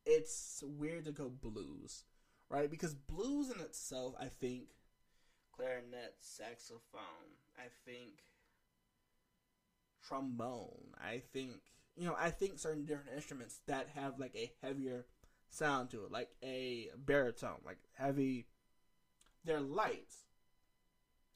it's 0.05 0.63
weird 0.63 1.07
to 1.07 1.13
go 1.13 1.31
blues, 1.31 2.05
right? 2.51 2.71
Because 2.71 2.95
blues 2.95 3.49
in 3.49 3.63
itself, 3.63 4.15
I 4.21 4.27
think, 4.27 4.65
clarinet, 5.57 6.17
saxophone, 6.21 7.41
I 7.59 7.69
think, 7.87 8.25
trombone, 10.07 10.93
I 11.03 11.23
think, 11.33 11.63
you 11.97 12.07
know, 12.07 12.15
I 12.19 12.29
think 12.29 12.59
certain 12.59 12.85
different 12.85 13.17
instruments 13.17 13.61
that 13.67 13.89
have 13.95 14.19
like 14.19 14.37
a 14.37 14.53
heavier 14.63 15.07
sound 15.49 15.89
to 15.91 16.05
it, 16.05 16.13
like 16.13 16.29
a 16.45 16.91
baritone, 16.95 17.63
like 17.65 17.79
heavy. 17.95 18.49
They're 19.47 19.61
light, 19.61 20.13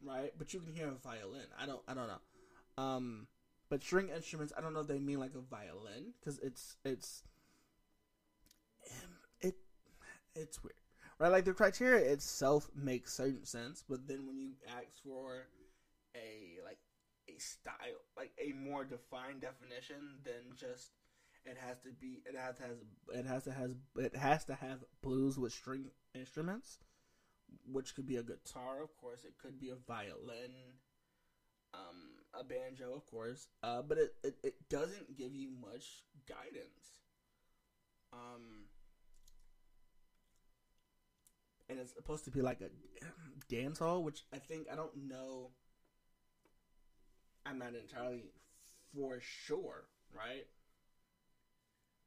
right? 0.05 0.33
But 0.39 0.53
you 0.55 0.61
can 0.61 0.73
hear 0.73 0.89
a 0.89 1.09
violin. 1.09 1.47
I 1.61 1.67
don't. 1.67 1.83
I 1.89 1.95
don't 1.95 2.09
know. 2.09 2.83
Um, 2.83 3.27
but 3.69 3.83
string 3.83 4.09
instruments, 4.15 4.53
I 4.57 4.61
don't 4.61 4.75
know 4.75 4.81
if 4.81 4.89
they 4.89 4.99
mean 4.99 5.21
like 5.21 5.35
a 5.35 5.41
violin 5.41 6.15
because 6.19 6.39
it's 6.41 6.77
it's 6.85 7.23
it 9.41 9.55
it's 10.35 10.63
weird, 10.63 10.75
right? 11.19 11.31
Like 11.31 11.45
the 11.45 11.53
criteria 11.53 12.11
itself 12.13 12.69
makes 12.75 13.15
certain 13.15 13.45
sense, 13.45 13.85
but 13.89 14.07
then 14.07 14.27
when 14.27 14.39
you 14.39 14.53
ask 14.69 15.03
for 15.05 15.47
a 16.17 16.59
like 16.65 16.79
a 17.29 17.39
style, 17.39 18.01
like 18.17 18.33
a 18.39 18.53
more 18.53 18.85
defined 18.85 19.41
definition 19.41 20.19
than 20.25 20.57
just 20.57 20.91
it 21.45 21.57
has 21.59 21.79
to 21.81 21.91
be 22.01 22.23
it 22.27 22.37
has 22.37 22.57
to 22.57 22.63
has 22.63 22.77
it 23.15 23.27
has 23.27 23.45
to 23.45 23.53
has 23.53 23.75
it 23.97 24.17
has 24.17 24.45
to 24.45 24.55
have 24.55 24.79
blues 25.03 25.39
with 25.39 25.53
string 25.53 25.87
instruments 26.15 26.79
which 27.71 27.95
could 27.95 28.07
be 28.07 28.17
a 28.17 28.23
guitar, 28.23 28.83
of 28.83 28.97
course. 28.97 29.25
It 29.25 29.35
could 29.39 29.59
be 29.59 29.71
a 29.71 29.75
violin, 29.75 30.53
um, 31.75 32.19
a 32.39 32.45
banjo, 32.45 32.95
of 32.95 33.07
course. 33.07 33.49
Uh, 33.63 33.83
but 33.83 33.99
it, 33.99 34.15
it, 34.23 34.35
it 34.43 34.55
doesn't 34.69 35.17
give 35.17 35.35
you 35.35 35.51
much 35.61 36.05
guidance. 36.29 37.01
Um, 38.13 38.67
and 41.69 41.79
it's 41.79 41.95
supposed 41.95 42.25
to 42.25 42.31
be 42.31 42.43
like 42.43 42.61
a 42.61 42.71
dance 43.49 43.79
hall, 43.79 44.03
which 44.03 44.25
I 44.33 44.39
think 44.39 44.67
I 44.71 44.75
don't 44.75 45.09
know. 45.09 45.51
I'm 47.47 47.59
not 47.59 47.75
entirely 47.75 48.33
for 48.95 49.19
sure, 49.21 49.85
right? 50.15 50.47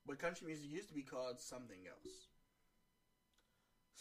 But 0.06 0.20
country 0.20 0.48
music 0.48 0.70
used 0.70 0.90
to 0.90 0.94
be 0.94 1.02
called 1.02 1.40
something 1.40 1.80
else. 1.88 2.28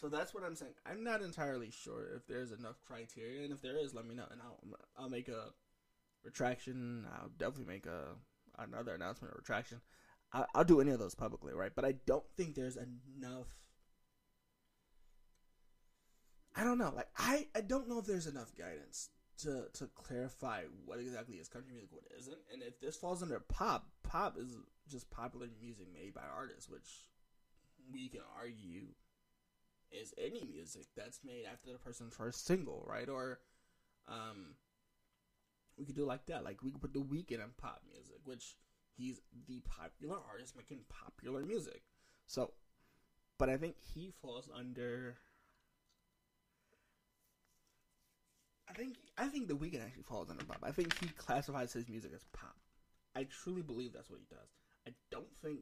So 0.02 0.08
that's 0.08 0.34
what 0.34 0.42
I'm 0.42 0.56
saying. 0.56 0.72
I'm 0.84 1.04
not 1.04 1.22
entirely 1.22 1.70
sure 1.70 2.08
if 2.16 2.26
there's 2.26 2.50
enough 2.50 2.74
criteria, 2.84 3.44
and 3.44 3.52
if 3.52 3.62
there 3.62 3.76
is, 3.76 3.94
let 3.94 4.04
me 4.04 4.16
know, 4.16 4.24
and 4.32 4.40
I'll 4.42 4.58
I'll 4.98 5.08
make 5.08 5.28
a 5.28 5.50
retraction. 6.24 7.06
I'll 7.14 7.28
definitely 7.38 7.72
make 7.72 7.86
a 7.86 8.16
another 8.58 8.96
announcement 8.96 9.32
or 9.32 9.36
retraction. 9.38 9.80
I, 10.32 10.44
I'll 10.56 10.64
do 10.64 10.80
any 10.80 10.90
of 10.90 10.98
those 10.98 11.14
publicly, 11.14 11.54
right? 11.54 11.70
But 11.72 11.84
I 11.84 11.92
don't 12.04 12.24
think 12.36 12.56
there's 12.56 12.76
enough. 12.76 13.46
I 16.56 16.64
don't 16.64 16.78
know. 16.78 16.92
Like 16.96 17.08
I, 17.16 17.46
I 17.54 17.60
don't 17.60 17.88
know 17.88 18.00
if 18.00 18.06
there's 18.06 18.26
enough 18.26 18.52
guidance 18.58 19.10
to 19.42 19.66
to 19.74 19.86
clarify 19.94 20.64
what 20.84 20.98
exactly 20.98 21.36
is 21.36 21.46
country 21.46 21.74
music, 21.74 21.92
what 21.92 22.02
isn't, 22.18 22.38
and 22.52 22.60
if 22.60 22.80
this 22.80 22.96
falls 22.96 23.22
under 23.22 23.38
pop. 23.38 23.86
Pop 24.02 24.36
is 24.36 24.56
just 24.88 25.08
popular 25.12 25.46
music 25.62 25.86
made 25.94 26.12
by 26.12 26.22
artists, 26.36 26.68
which 26.68 27.06
we 27.92 28.08
can 28.08 28.22
argue 28.36 28.86
is 29.92 30.14
any 30.18 30.44
music 30.44 30.86
that's 30.96 31.20
made 31.24 31.44
after 31.50 31.72
the 31.72 31.78
person's 31.78 32.14
first 32.14 32.46
single, 32.46 32.84
right? 32.88 33.08
Or 33.08 33.40
um 34.08 34.54
we 35.78 35.84
could 35.84 35.96
do 35.96 36.04
like 36.04 36.26
that. 36.26 36.44
Like 36.44 36.62
we 36.62 36.70
could 36.70 36.80
put 36.80 36.92
the 36.92 37.00
Weeknd 37.00 37.32
in 37.32 37.50
pop 37.58 37.82
music, 37.92 38.20
which 38.24 38.56
he's 38.96 39.20
the 39.46 39.60
popular 39.60 40.18
artist 40.30 40.56
making 40.56 40.80
popular 40.88 41.44
music. 41.44 41.82
So 42.26 42.52
but 43.38 43.48
I 43.48 43.56
think 43.56 43.76
he 43.94 44.12
falls 44.22 44.48
under 44.54 45.16
I 48.68 48.72
think 48.74 48.96
I 49.18 49.26
think 49.28 49.48
the 49.48 49.54
Weeknd 49.54 49.84
actually 49.84 50.04
falls 50.04 50.30
under 50.30 50.44
pop. 50.44 50.58
I 50.62 50.72
think 50.72 50.98
he 50.98 51.08
classifies 51.08 51.72
his 51.72 51.88
music 51.88 52.12
as 52.14 52.24
pop. 52.32 52.56
I 53.14 53.24
truly 53.24 53.62
believe 53.62 53.92
that's 53.92 54.10
what 54.10 54.20
he 54.20 54.26
does. 54.34 54.48
I 54.86 54.92
don't 55.10 55.30
think 55.42 55.60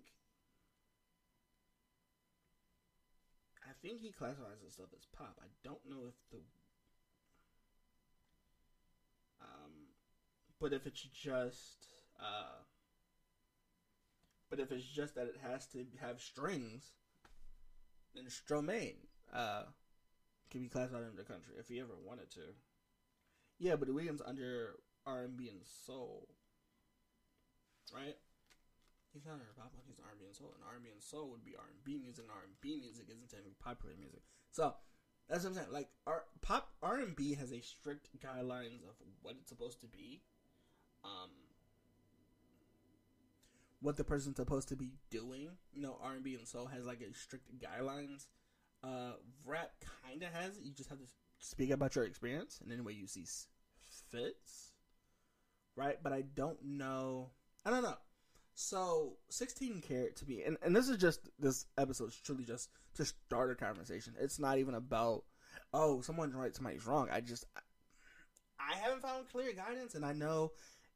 think 3.83 4.01
he 4.01 4.11
classifies 4.11 4.61
his 4.63 4.75
stuff 4.75 4.89
as 4.97 5.07
pop. 5.17 5.39
I 5.41 5.49
don't 5.65 5.85
know 5.89 6.07
if 6.09 6.15
the 6.31 6.39
um, 9.41 9.73
but 10.61 10.73
if 10.73 10.87
it's 10.87 11.01
just, 11.03 11.89
uh, 12.21 12.63
but 14.51 14.61
if 14.61 14.71
it's 14.71 14.85
just 14.85 15.15
that 15.15 15.27
it 15.27 15.37
has 15.43 15.67
to 15.69 15.87
have 16.01 16.21
strings, 16.21 16.93
then 18.15 18.25
Stromae 18.25 18.97
uh, 19.33 19.63
can 20.51 20.63
be 20.63 20.69
classified 20.69 21.05
under 21.09 21.23
country 21.23 21.55
if 21.59 21.69
he 21.69 21.81
ever 21.81 21.97
wanted 22.05 22.31
to. 22.33 22.55
Yeah, 23.59 23.77
but 23.77 23.89
the 23.89 23.95
Weeknd's 23.95 24.23
under 24.25 24.77
R 25.07 25.23
and 25.23 25.37
B 25.37 25.49
and 25.49 25.61
soul, 25.65 26.29
right? 27.95 28.17
He's 29.13 29.27
not 29.27 29.35
under 29.35 29.51
pop, 29.59 29.75
he's 29.87 29.99
R 29.99 30.15
and 30.15 30.35
soul, 30.35 30.55
and 30.55 30.63
R 30.63 30.77
and 30.79 31.03
soul 31.03 31.31
would 31.31 31.45
be 31.45 31.57
R 31.59 31.67
and 31.67 31.83
B 31.85 31.99
music, 31.99 32.25
and 32.25 32.31
R 32.31 32.47
and 32.47 32.55
B 32.61 32.79
music 32.79 33.07
isn't 33.11 33.29
technically 33.31 33.59
popular 33.59 33.95
music. 33.99 34.23
So 34.53 34.75
that's 35.29 35.43
what 35.45 35.51
I'm 35.51 35.57
saying. 35.57 35.73
Like 35.73 35.89
pop 36.43 36.71
R 36.83 36.99
and 36.99 37.17
B 37.17 37.35
has 37.35 37.53
a 37.53 37.61
strict 37.61 38.09
guidelines 38.23 38.83
of 38.87 38.95
what 39.23 39.37
it's 39.41 39.49
supposed 39.49 39.81
to 39.81 39.89
be, 39.89 40.23
um, 41.05 41.31
what 43.81 43.97
the 43.97 44.05
person's 44.05 44.37
supposed 44.37 44.69
to 44.69 44.77
be 44.77 44.93
doing. 45.11 45.51
You 45.73 45.83
know, 45.83 45.99
R 46.03 46.15
and 46.15 46.49
soul 46.49 46.67
has 46.67 46.85
like 46.85 47.01
a 47.01 47.13
strict 47.15 47.47
guidelines. 47.59 48.27
Uh, 48.83 49.13
rap 49.45 49.73
kind 50.07 50.23
of 50.23 50.33
has. 50.33 50.59
You 50.63 50.73
just 50.73 50.89
have 50.89 50.99
to 50.99 51.07
speak 51.39 51.71
about 51.71 51.97
your 51.97 52.05
experience 52.05 52.61
and 52.63 52.73
any 52.73 52.81
way 52.81 52.93
you 52.93 53.07
see 53.07 53.27
fits, 54.11 54.73
right? 55.75 55.99
But 56.03 56.13
I 56.13 56.23
don't 56.23 56.63
know. 56.65 57.31
I 57.65 57.71
don't 57.71 57.83
know. 57.83 57.97
So 58.63 59.15
16 59.31 59.81
karat 59.81 60.17
to 60.17 60.27
me, 60.27 60.43
and, 60.43 60.59
and 60.63 60.77
this 60.77 60.91
is 60.91 60.99
just 60.99 61.31
this 61.39 61.65
episode 61.79 62.11
is 62.11 62.17
truly 62.17 62.45
just 62.45 62.69
to 62.97 63.07
start 63.07 63.51
a 63.51 63.55
conversation. 63.55 64.13
It's 64.21 64.39
not 64.39 64.59
even 64.59 64.75
about 64.75 65.25
oh 65.73 66.03
someone's 66.03 66.35
right, 66.35 66.55
somebody's 66.55 66.87
wrong. 66.87 67.09
I 67.11 67.23
just 67.23 67.47
I 68.61 68.77
haven't 68.77 69.01
found 69.01 69.31
clear 69.33 69.55
guidance, 69.55 69.95
and 69.95 70.05
I 70.05 70.13
know 70.13 70.53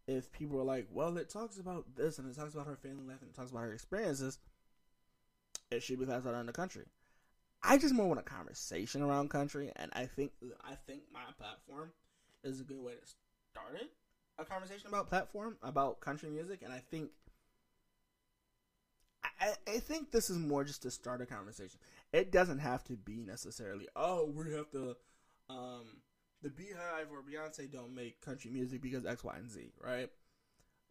if 0.07 0.31
people 0.31 0.61
are 0.61 0.64
like, 0.64 0.88
well, 0.90 1.16
it 1.16 1.31
talks 1.31 1.59
about 1.59 1.87
this 1.96 2.18
and 2.18 2.31
it 2.31 2.37
talks 2.37 2.53
about 2.53 2.66
her 2.66 2.77
family 2.77 3.07
life 3.07 3.22
and 3.22 3.31
it 3.31 3.35
talks 3.35 3.50
about 3.50 3.62
her 3.62 3.72
experiences, 3.72 4.38
it 5.70 5.83
should 5.83 5.98
be 5.98 6.05
classified 6.05 6.35
under 6.35 6.53
country. 6.53 6.85
I 7.62 7.79
just 7.79 7.94
more 7.94 8.09
want 8.09 8.20
a 8.20 8.24
conversation 8.24 9.00
around 9.00 9.31
country, 9.31 9.72
and 9.77 9.90
I 9.94 10.05
think 10.05 10.33
I 10.62 10.74
think 10.87 11.05
my 11.14 11.20
platform 11.38 11.92
is 12.44 12.61
a 12.61 12.64
good 12.64 12.83
way 12.83 12.92
to 12.92 13.07
start 13.50 13.74
it. 13.77 13.90
A 14.37 14.44
conversation 14.44 14.88
about 14.88 15.09
platform 15.09 15.57
about 15.62 16.00
country 16.00 16.29
music, 16.29 16.61
and 16.62 16.70
I 16.70 16.83
think 16.90 17.09
I, 19.40 19.52
I 19.66 19.78
think 19.78 20.10
this 20.10 20.30
is 20.30 20.38
more 20.38 20.64
just 20.64 20.82
to 20.82 20.90
start 20.90 21.20
a 21.20 21.26
conversation. 21.26 21.78
It 22.12 22.30
doesn't 22.30 22.58
have 22.58 22.84
to 22.84 22.94
be 22.94 23.20
necessarily, 23.20 23.88
oh, 23.96 24.30
we 24.34 24.52
have 24.52 24.70
to, 24.72 24.96
um, 25.48 25.98
the 26.42 26.50
BeyHive 26.50 27.10
or 27.10 27.22
Beyonce 27.22 27.70
don't 27.70 27.94
make 27.94 28.20
country 28.20 28.50
music 28.50 28.82
because 28.82 29.06
X, 29.06 29.24
Y, 29.24 29.34
and 29.37 29.50
Z, 29.50 29.72
right? 29.82 30.10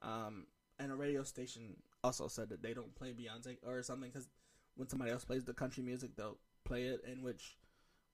Um, 0.02 0.48
and 0.80 0.91
a 0.91 0.96
radio 0.96 1.24
station 1.24 1.76
also 2.04 2.28
said 2.28 2.50
that 2.50 2.62
they 2.62 2.74
don't 2.74 2.93
play 2.96 3.13
Beyonce 3.13 3.58
or 3.65 3.82
something 3.84 4.10
because 4.10 4.28
when 4.76 4.89
somebody 4.89 5.12
else 5.12 5.24
plays 5.24 5.43
the 5.43 5.54
country 5.54 5.84
music, 5.84 6.15
they'll 6.15 6.38
play 6.65 6.84
it. 6.84 7.02
In 7.10 7.22
which 7.24 7.58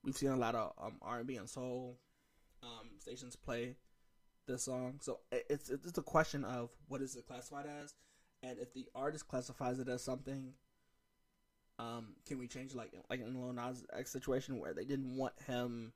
we've 0.04 0.16
seen 0.16 0.30
a 0.30 0.38
lot 0.38 0.56
of 0.56 0.74
um, 0.82 0.98
R&B 1.02 1.36
and 1.38 1.50
soul 1.50 1.98
um, 2.62 2.90
stations 3.00 3.36
play 3.36 3.76
this 4.48 4.64
song. 4.64 5.00
So 5.02 5.20
it's 5.32 5.70
it's 5.70 5.98
a 5.98 6.04
question 6.04 6.44
of 6.44 6.70
what 6.88 7.02
is 7.02 7.16
it 7.16 7.28
classified 7.28 7.66
as, 7.82 7.94
and 8.44 8.58
if 8.60 8.74
the 8.74 8.88
artist 8.96 9.28
classifies 9.28 9.80
it 9.80 9.88
as 9.88 10.04
something, 10.04 10.54
um, 11.78 12.16
can 12.26 12.40
we 12.40 12.48
change 12.48 12.76
like 12.76 12.92
like 13.10 13.22
in 13.22 13.40
Lil 13.40 13.54
Nas 13.54 13.84
X 13.94 14.12
situation 14.12 14.60
where 14.60 14.74
they 14.74 14.86
didn't 14.86 15.16
want 15.16 15.34
him 15.48 15.94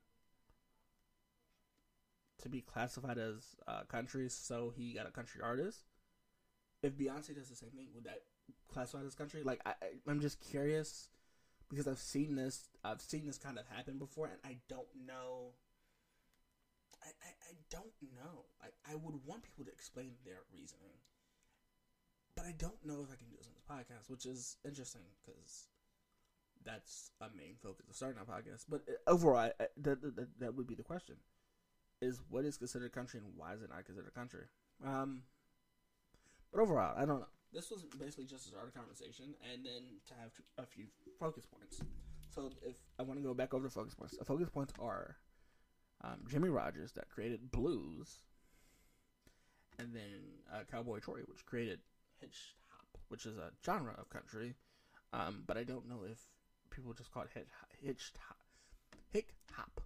to 2.42 2.48
be 2.48 2.60
classified 2.60 3.18
as 3.18 3.56
uh, 3.66 3.82
country, 3.84 4.28
so 4.28 4.72
he 4.76 4.92
got 4.92 5.06
a 5.06 5.10
country 5.10 5.40
artist. 5.42 5.84
If 6.82 6.96
Beyonce 6.98 7.34
does 7.34 7.48
the 7.48 7.56
same 7.56 7.70
thing, 7.70 7.88
would 7.94 8.04
that 8.04 8.22
classify 8.72 9.04
as 9.04 9.14
country? 9.14 9.42
Like 9.42 9.60
I, 9.64 9.72
I'm 10.06 10.20
just 10.20 10.40
curious 10.40 11.08
because 11.70 11.88
I've 11.88 11.98
seen 11.98 12.36
this. 12.36 12.68
I've 12.84 13.00
seen 13.00 13.26
this 13.26 13.38
kind 13.38 13.58
of 13.58 13.64
happen 13.74 13.98
before, 13.98 14.26
and 14.26 14.38
I 14.44 14.58
don't 14.68 14.88
know. 15.06 15.52
I, 17.02 17.08
I, 17.08 17.30
I 17.50 17.54
don't 17.70 17.92
know. 18.14 18.44
I, 18.62 18.92
I 18.92 18.94
would 18.94 19.14
want 19.26 19.42
people 19.42 19.64
to 19.64 19.70
explain 19.70 20.12
their 20.24 20.40
reasoning 20.52 21.03
but 22.44 22.48
I 22.48 22.52
don't 22.58 22.84
know 22.84 23.02
if 23.02 23.10
I 23.10 23.16
can 23.16 23.28
do 23.28 23.36
this 23.36 23.48
on 23.48 23.54
this 23.54 23.64
podcast, 23.64 24.10
which 24.10 24.26
is 24.26 24.56
interesting 24.64 25.02
because 25.24 25.68
that's 26.64 27.10
a 27.20 27.26
main 27.36 27.54
focus 27.62 27.88
of 27.88 27.96
starting 27.96 28.20
a 28.20 28.30
podcast. 28.30 28.64
But 28.68 28.82
uh, 28.88 29.10
overall, 29.10 29.36
I, 29.36 29.52
that, 29.82 30.02
that 30.02 30.28
that 30.38 30.54
would 30.54 30.66
be 30.66 30.74
the 30.74 30.82
question: 30.82 31.16
is 32.00 32.20
what 32.28 32.44
is 32.44 32.56
considered 32.56 32.92
country 32.92 33.20
and 33.20 33.32
why 33.36 33.54
is 33.54 33.62
it 33.62 33.70
not 33.70 33.84
considered 33.84 34.14
country? 34.14 34.44
Um, 34.84 35.22
but 36.52 36.60
overall, 36.60 36.94
I 36.96 37.06
don't 37.06 37.20
know. 37.20 37.26
This 37.52 37.70
was 37.70 37.84
basically 37.98 38.24
just 38.24 38.46
a 38.46 38.48
start 38.48 38.66
of 38.66 38.74
conversation 38.74 39.26
and 39.52 39.64
then 39.64 40.00
to 40.08 40.14
have 40.14 40.32
a 40.58 40.66
few 40.66 40.86
focus 41.20 41.46
points. 41.46 41.82
So 42.34 42.50
if 42.62 42.74
I 42.98 43.04
want 43.04 43.20
to 43.20 43.24
go 43.24 43.32
back 43.32 43.54
over 43.54 43.68
the 43.68 43.72
focus 43.72 43.94
points, 43.94 44.16
the 44.16 44.24
focus 44.24 44.48
points 44.52 44.72
are 44.80 45.16
um, 46.02 46.24
Jimmy 46.28 46.48
Rogers 46.48 46.92
that 46.92 47.08
created 47.08 47.52
blues, 47.52 48.18
and 49.78 49.94
then 49.94 50.42
uh, 50.52 50.64
Cowboy 50.70 50.98
Troy, 50.98 51.20
which 51.28 51.46
created 51.46 51.78
hitch 52.24 52.56
hop, 52.70 52.98
which 53.08 53.26
is 53.26 53.36
a 53.36 53.50
genre 53.64 53.94
of 53.98 54.08
country, 54.08 54.54
um, 55.12 55.42
but 55.46 55.56
I 55.56 55.64
don't 55.64 55.88
know 55.88 56.02
if 56.10 56.18
people 56.70 56.92
just 56.92 57.12
call 57.12 57.22
it 57.22 57.28
hitch, 57.34 58.12
hop, 58.26 58.38
hick 59.12 59.34
hop, 59.52 59.80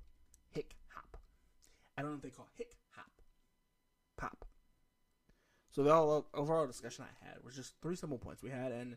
hick 0.50 0.76
hop. 0.88 1.16
I 1.96 2.02
don't 2.02 2.12
know 2.12 2.16
if 2.16 2.22
they 2.22 2.30
call 2.30 2.48
hick 2.56 2.72
hop, 2.92 3.10
pop. 4.16 4.44
So 5.70 5.82
the 5.82 5.90
all, 5.92 6.26
overall 6.34 6.66
discussion 6.66 7.04
I 7.04 7.26
had 7.26 7.36
was 7.44 7.54
just 7.54 7.74
three 7.82 7.96
simple 7.96 8.18
points 8.18 8.42
we 8.42 8.50
had, 8.50 8.72
and 8.72 8.96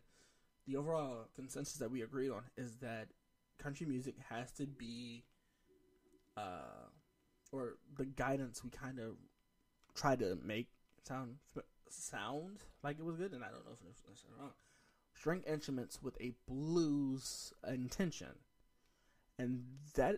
the 0.68 0.78
overall 0.78 1.28
consensus 1.36 1.78
that 1.78 1.92
we 1.92 2.02
agreed 2.02 2.30
on 2.30 2.44
is 2.58 2.78
that 2.78 3.08
country 3.58 3.86
music 3.86 4.16
has 4.30 4.52
to 4.54 4.66
be, 4.66 5.24
uh, 6.38 6.88
or 7.52 7.78
the 7.98 8.06
guidance 8.06 8.64
we 8.64 8.70
kind 8.70 9.00
of 9.00 9.16
try 9.96 10.16
to 10.16 10.38
make 10.44 10.68
sound 11.04 11.36
sound 11.94 12.64
like 12.84 13.00
it 13.00 13.06
was 13.06 13.18
good, 13.18 13.34
and 13.34 13.44
I 13.44 13.48
don't 13.48 13.66
know 13.66 13.74
if 13.74 13.90
it's 13.90 14.04
necessarily 14.08 14.40
wrong. 14.40 14.52
String 15.14 15.44
instruments 15.48 16.02
with 16.02 16.20
a 16.22 16.34
blues 16.48 17.54
intention, 17.68 18.36
and 19.38 19.64
that 19.96 20.18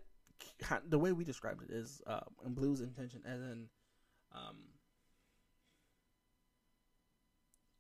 the 0.88 1.00
way 1.00 1.12
we 1.12 1.24
described 1.24 1.64
it 1.64 1.72
is 1.72 2.02
uh, 2.08 2.22
blues 2.46 2.82
intention, 2.82 3.22
as 3.26 3.42
in 3.42 3.68
um, 4.34 4.58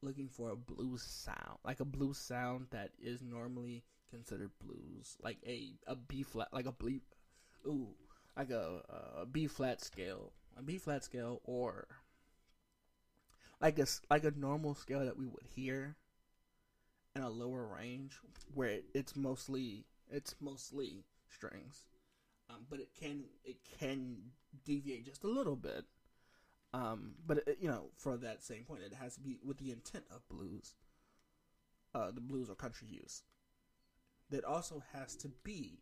looking 0.01 0.27
for 0.27 0.51
a 0.51 0.55
blues 0.55 1.01
sound, 1.01 1.57
like 1.63 1.79
a 1.79 1.85
blues 1.85 2.17
sound 2.17 2.67
that 2.71 2.91
is 3.01 3.21
normally 3.21 3.83
considered 4.09 4.51
blues, 4.63 5.17
like 5.21 5.37
a 5.45 5.73
a 5.87 5.95
B 5.95 6.23
flat, 6.23 6.49
like 6.51 6.65
a 6.65 6.73
ooh, 7.67 7.95
like 8.37 8.49
a, 8.49 8.81
a 9.21 9.25
B 9.25 9.47
flat 9.47 9.81
scale, 9.81 10.33
a 10.57 10.61
B 10.61 10.77
flat 10.77 11.03
scale, 11.03 11.41
or 11.45 11.87
like 13.63 13.79
a 13.79 13.87
like 14.09 14.25
a 14.25 14.31
normal 14.31 14.75
scale 14.75 15.05
that 15.05 15.17
we 15.17 15.25
would 15.25 15.45
hear 15.55 15.95
in 17.15 17.21
a 17.21 17.29
lower 17.29 17.65
range 17.65 18.19
where 18.53 18.69
it, 18.69 18.85
it's 18.93 19.15
mostly 19.15 19.85
it's 20.11 20.35
mostly 20.41 21.05
strings. 21.33 21.85
Um, 22.49 22.65
but 22.69 22.81
it 22.81 22.89
can 22.99 23.23
it 23.45 23.55
can 23.79 24.17
deviate 24.65 25.05
just 25.05 25.23
a 25.23 25.29
little 25.29 25.55
bit. 25.55 25.85
Um, 26.73 27.13
but 27.25 27.37
it, 27.47 27.57
you 27.61 27.69
know 27.69 27.85
for 27.95 28.17
that 28.17 28.43
same 28.43 28.65
point 28.65 28.81
it 28.85 28.93
has 28.93 29.15
to 29.15 29.21
be 29.21 29.39
with 29.43 29.57
the 29.57 29.71
intent 29.71 30.05
of 30.13 30.27
blues. 30.27 30.75
Uh, 31.95 32.11
the 32.11 32.21
blues 32.21 32.49
or 32.49 32.55
country 32.55 32.87
use. 32.89 33.23
That 34.29 34.43
also 34.43 34.83
has 34.93 35.15
to 35.17 35.29
be 35.43 35.79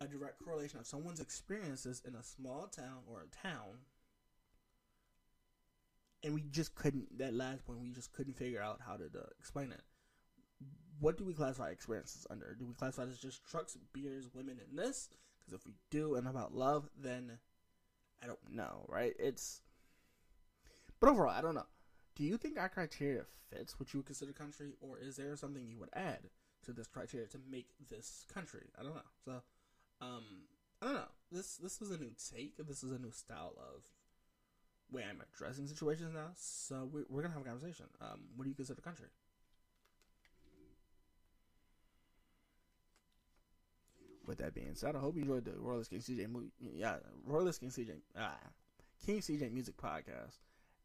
a 0.00 0.06
direct 0.06 0.44
correlation 0.44 0.78
of 0.78 0.86
someone's 0.86 1.20
experiences 1.20 2.02
in 2.06 2.14
a 2.16 2.22
small 2.22 2.66
town 2.66 2.98
or 3.08 3.22
a 3.22 3.46
town 3.46 3.78
and 6.22 6.34
we 6.34 6.42
just 6.50 6.74
couldn't. 6.74 7.18
That 7.18 7.34
last 7.34 7.66
point, 7.66 7.80
we 7.80 7.90
just 7.90 8.12
couldn't 8.12 8.36
figure 8.36 8.62
out 8.62 8.80
how 8.86 8.96
to 8.96 9.04
uh, 9.04 9.26
explain 9.38 9.72
it. 9.72 9.82
What 10.98 11.18
do 11.18 11.24
we 11.24 11.34
classify 11.34 11.70
experiences 11.70 12.26
under? 12.30 12.56
Do 12.58 12.64
we 12.64 12.74
classify 12.74 13.08
as 13.08 13.18
just 13.18 13.44
trucks, 13.44 13.76
beers, 13.92 14.28
women, 14.34 14.58
and 14.66 14.78
this? 14.78 15.10
Because 15.38 15.60
if 15.60 15.66
we 15.66 15.74
do, 15.90 16.14
and 16.14 16.26
about 16.26 16.54
love, 16.54 16.88
then 16.98 17.38
I 18.22 18.26
don't 18.26 18.50
know, 18.50 18.86
right? 18.88 19.14
It's. 19.18 19.60
But 20.98 21.10
overall, 21.10 21.34
I 21.36 21.42
don't 21.42 21.54
know. 21.54 21.66
Do 22.14 22.24
you 22.24 22.38
think 22.38 22.58
our 22.58 22.70
criteria 22.70 23.24
fits 23.50 23.78
what 23.78 23.92
you 23.92 23.98
would 23.98 24.06
consider 24.06 24.32
country, 24.32 24.72
or 24.80 24.98
is 24.98 25.16
there 25.16 25.36
something 25.36 25.66
you 25.68 25.78
would 25.78 25.90
add 25.92 26.30
to 26.64 26.72
this 26.72 26.86
criteria 26.86 27.26
to 27.28 27.38
make 27.50 27.68
this 27.90 28.24
country? 28.32 28.68
I 28.78 28.82
don't 28.82 28.94
know. 28.94 29.00
So, 29.24 29.32
um, 30.00 30.24
I 30.80 30.86
don't 30.86 30.94
know. 30.94 31.08
This 31.30 31.56
this 31.56 31.82
is 31.82 31.90
a 31.90 31.98
new 31.98 32.12
take. 32.32 32.56
This 32.66 32.82
is 32.82 32.90
a 32.90 32.98
new 32.98 33.10
style 33.10 33.54
of 33.58 33.84
way 34.90 35.04
I'm 35.08 35.20
addressing 35.34 35.66
situations 35.66 36.12
now. 36.14 36.28
So 36.36 36.88
we're, 36.92 37.04
we're 37.08 37.22
gonna 37.22 37.34
have 37.34 37.42
a 37.42 37.46
conversation. 37.48 37.86
Um, 38.00 38.20
what 38.36 38.44
do 38.44 38.50
you 38.50 38.54
consider 38.56 38.80
country? 38.80 39.06
With 44.26 44.38
that 44.38 44.54
being 44.54 44.74
said, 44.74 44.96
I 44.96 44.98
hope 44.98 45.14
you 45.16 45.22
enjoyed 45.22 45.44
the 45.44 45.52
Royalist 45.56 45.90
King 45.90 46.00
CJ 46.00 46.28
movie. 46.28 46.50
Yeah, 46.58 46.96
Royalist 47.24 47.60
King 47.60 47.70
CJ. 47.70 47.90
Ah, 48.18 48.36
King 49.04 49.20
CJ 49.20 49.52
Music 49.52 49.76
Podcast. 49.76 50.38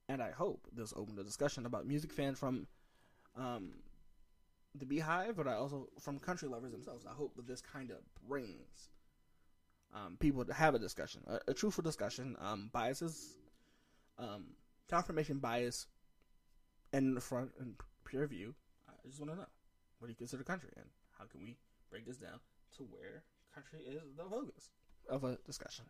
and 0.07 0.21
I 0.21 0.31
hope 0.31 0.67
this 0.73 0.93
opened 0.95 1.17
a 1.19 1.23
discussion 1.23 1.65
about 1.65 1.87
music 1.87 2.11
fans 2.11 2.37
from 2.37 2.67
um, 3.35 3.71
the 4.75 4.85
BeyHive, 4.85 5.35
but 5.35 5.47
I 5.47 5.53
also 5.53 5.87
from 5.99 6.19
country 6.19 6.47
lovers 6.49 6.71
themselves. 6.71 7.05
I 7.05 7.13
hope 7.13 7.35
that 7.35 7.47
this 7.47 7.61
kind 7.61 7.89
of 7.91 7.97
brings 8.27 8.89
um, 9.93 10.17
people 10.19 10.45
to 10.45 10.53
have 10.53 10.75
a 10.75 10.79
discussion, 10.79 11.21
a, 11.27 11.39
a 11.49 11.53
truthful 11.53 11.83
discussion. 11.83 12.35
Um, 12.39 12.69
biases, 12.71 13.37
um, 14.17 14.45
confirmation 14.89 15.39
bias, 15.39 15.87
the 17.15 17.21
front 17.21 17.51
and 17.59 17.75
peer 18.05 18.27
view. 18.27 18.55
I 18.87 19.07
just 19.07 19.19
want 19.19 19.31
to 19.31 19.37
know 19.37 19.45
what 19.99 20.07
do 20.07 20.11
you 20.11 20.17
consider 20.17 20.43
country, 20.43 20.69
and 20.75 20.85
how 21.17 21.25
can 21.25 21.41
we 21.41 21.57
break 21.89 22.05
this 22.05 22.17
down 22.17 22.39
to 22.77 22.83
where 22.83 23.23
country 23.53 23.81
is 23.81 24.15
the 24.17 24.23
focus 24.23 24.69
of 25.09 25.23
a 25.23 25.37
discussion. 25.45 25.85